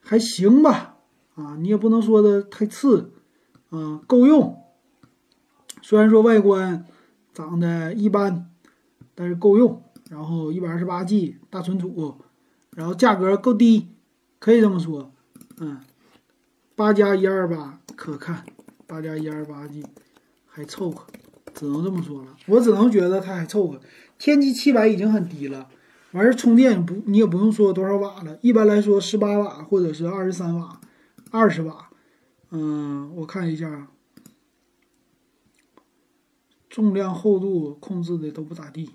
[0.00, 0.96] 还行吧？
[1.34, 3.12] 啊，你也不能说的太次，
[3.68, 4.64] 啊，够用。
[5.82, 6.86] 虽然说外观
[7.34, 8.49] 长得一般，
[9.14, 9.82] 但是够用。
[10.10, 12.16] 然后一百二十八 G 大存储，
[12.70, 13.88] 然后价格够低，
[14.38, 15.12] 可以这么说。
[15.58, 15.80] 嗯，
[16.74, 18.44] 八加一二八可看，
[18.86, 19.84] 八加一二八 G。
[20.52, 21.06] 还凑合，
[21.54, 22.36] 只能这么说了。
[22.46, 23.80] 我只能觉得它还凑合。
[24.18, 25.68] 天玑七百已经很低了，
[26.10, 28.36] 完事充电不，你也不用说多少瓦了。
[28.42, 30.80] 一般来说，十八瓦或者是二十三瓦、
[31.30, 31.90] 二十瓦。
[32.50, 33.86] 嗯，我看一下，
[36.68, 38.90] 重量、厚度控制的都不咋地。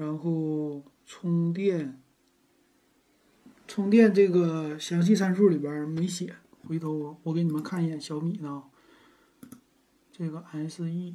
[0.00, 2.00] 然后充电，
[3.68, 6.36] 充电这个详细参数里边没写，
[6.66, 8.62] 回头我给你们看一眼小米的。
[10.10, 11.14] 这个 SE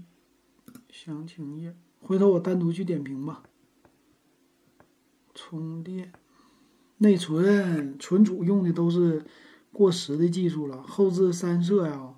[0.91, 3.41] 详情页，回头我单独去点评吧。
[5.33, 6.13] 充电、
[6.99, 9.25] 内存、存储用的都是
[9.73, 10.83] 过时的技术了。
[10.83, 12.13] 后置三摄呀，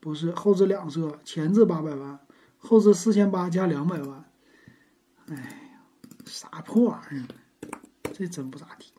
[0.00, 2.18] 不是后置两摄，前置八百万，
[2.56, 4.24] 后置四千八加两百万。
[5.26, 5.57] 哎，
[6.28, 7.26] 啥破玩意儿？
[8.12, 8.92] 这真不咋地。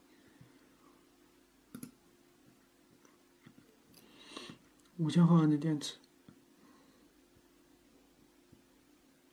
[4.97, 5.95] 五千毫安的电池。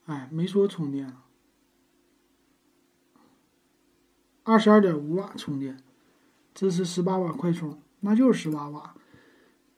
[0.05, 1.27] 哎，没说充电啊，
[4.45, 5.83] 二十二点五瓦充电，
[6.55, 8.95] 支持十八瓦快充，那就是十八瓦，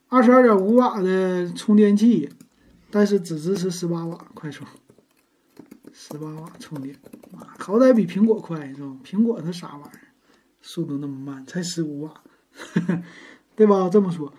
[0.09, 2.29] 二十二点五瓦的充电器，
[2.91, 4.67] 但是只支持十八瓦快充，
[6.01, 6.95] 十八瓦充电，
[7.33, 8.97] 妈，好歹比苹果快是吧？
[9.05, 10.07] 苹果它啥玩意儿，
[10.63, 12.15] 速度那么慢，才十五瓦，
[13.57, 13.89] 对吧？
[13.93, 14.33] 这么说，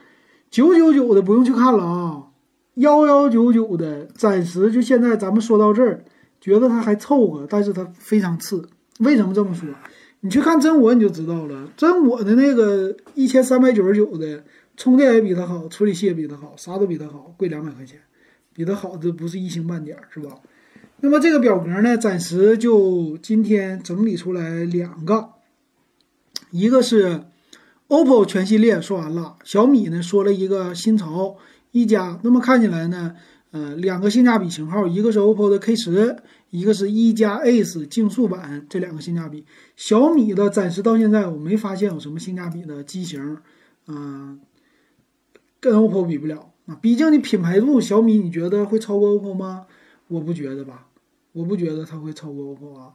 [0.49, 2.27] 九九九的不用去看了啊。
[2.75, 6.05] 幺幺九九的，暂时就现在咱们说到这儿，
[6.39, 8.69] 觉得它还凑合，但是它非常次。
[8.99, 9.67] 为什么这么说？
[10.21, 11.69] 你去看真我你就知道了。
[11.75, 14.45] 真我的那个一千三百九十九的，
[14.77, 17.99] 充电也比它好，处理器也比它好，啥都比它好，贵两百块钱，
[18.53, 20.31] 比它好的不是一星半点，是吧？
[21.01, 25.29] 那么这个表格呢，暂时就今天整理出来两个，
[26.51, 27.23] 一个是
[27.87, 31.37] OPPO 全系列说完了，小米呢说了一个新潮。
[31.71, 33.15] 一加，那么看起来呢，
[33.51, 36.17] 呃，两个性价比型号，一个是 OPPO 的 K 十，
[36.49, 39.45] 一个是一加 Ace 竞速版，这两个性价比。
[39.75, 43.37] 小米的暂时到现在我没发现有什么性价比的机型，
[43.87, 44.39] 嗯，
[45.59, 46.75] 跟 OPPO 比不了啊。
[46.81, 49.67] 毕竟你品牌度，小米你觉得会超过 OPPO 吗？
[50.07, 50.87] 我不觉得吧，
[51.33, 52.93] 我不觉得它会超过 OPPO 啊。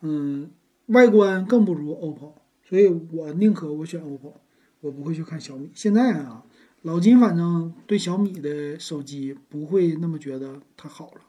[0.00, 0.50] 嗯，
[0.86, 2.32] 外观更不如 OPPO，
[2.68, 4.32] 所以我宁可我选 OPPO，
[4.80, 5.70] 我不会去看小米。
[5.74, 6.44] 现在啊。
[6.82, 11.20] 老金反正对小米的手机不会那么觉得它好了，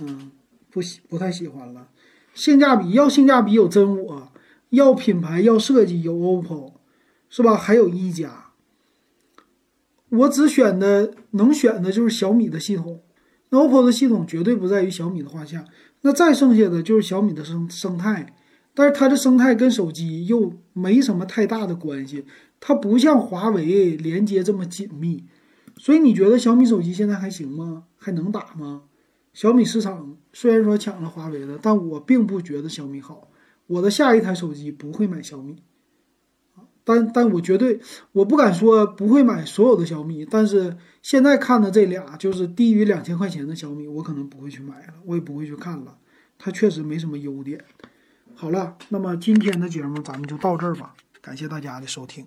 [0.00, 0.30] 嗯，
[0.70, 1.88] 不喜不太喜欢了。
[2.32, 4.32] 性价比要性价比有真我，
[4.70, 6.72] 要品牌要设计有 OPPO，
[7.28, 7.56] 是吧？
[7.56, 8.52] 还有一加。
[10.08, 13.02] 我只选的能选的就是小米的系统，
[13.50, 15.64] OPPO 的系统绝对不在于小米的画像。
[16.02, 18.34] 那再剩下的就是小米的生生态，
[18.74, 22.24] 但是它的生态跟手机又没什么太大的关系。
[22.58, 25.24] 它不像华为连接这么紧密，
[25.76, 27.84] 所以你觉得小米手机现在还行吗？
[27.96, 28.82] 还能打吗？
[29.32, 33.28] 小米市场虽然说抢了华为的，但我并不觉得小米好。
[33.66, 35.62] 我的下一台手机不会买小米，
[36.84, 37.80] 但但我绝对
[38.12, 45.98] 我不敢说不会买所有的小米，但是现在看的这俩就是低于两千块钱的小米，我可能不会去买了，我也不会去看了。
[46.38, 47.62] 它确实没什么优点。
[48.34, 52.26] 好了，那么今天的节目咱们就到这儿吧，感谢大家的收听。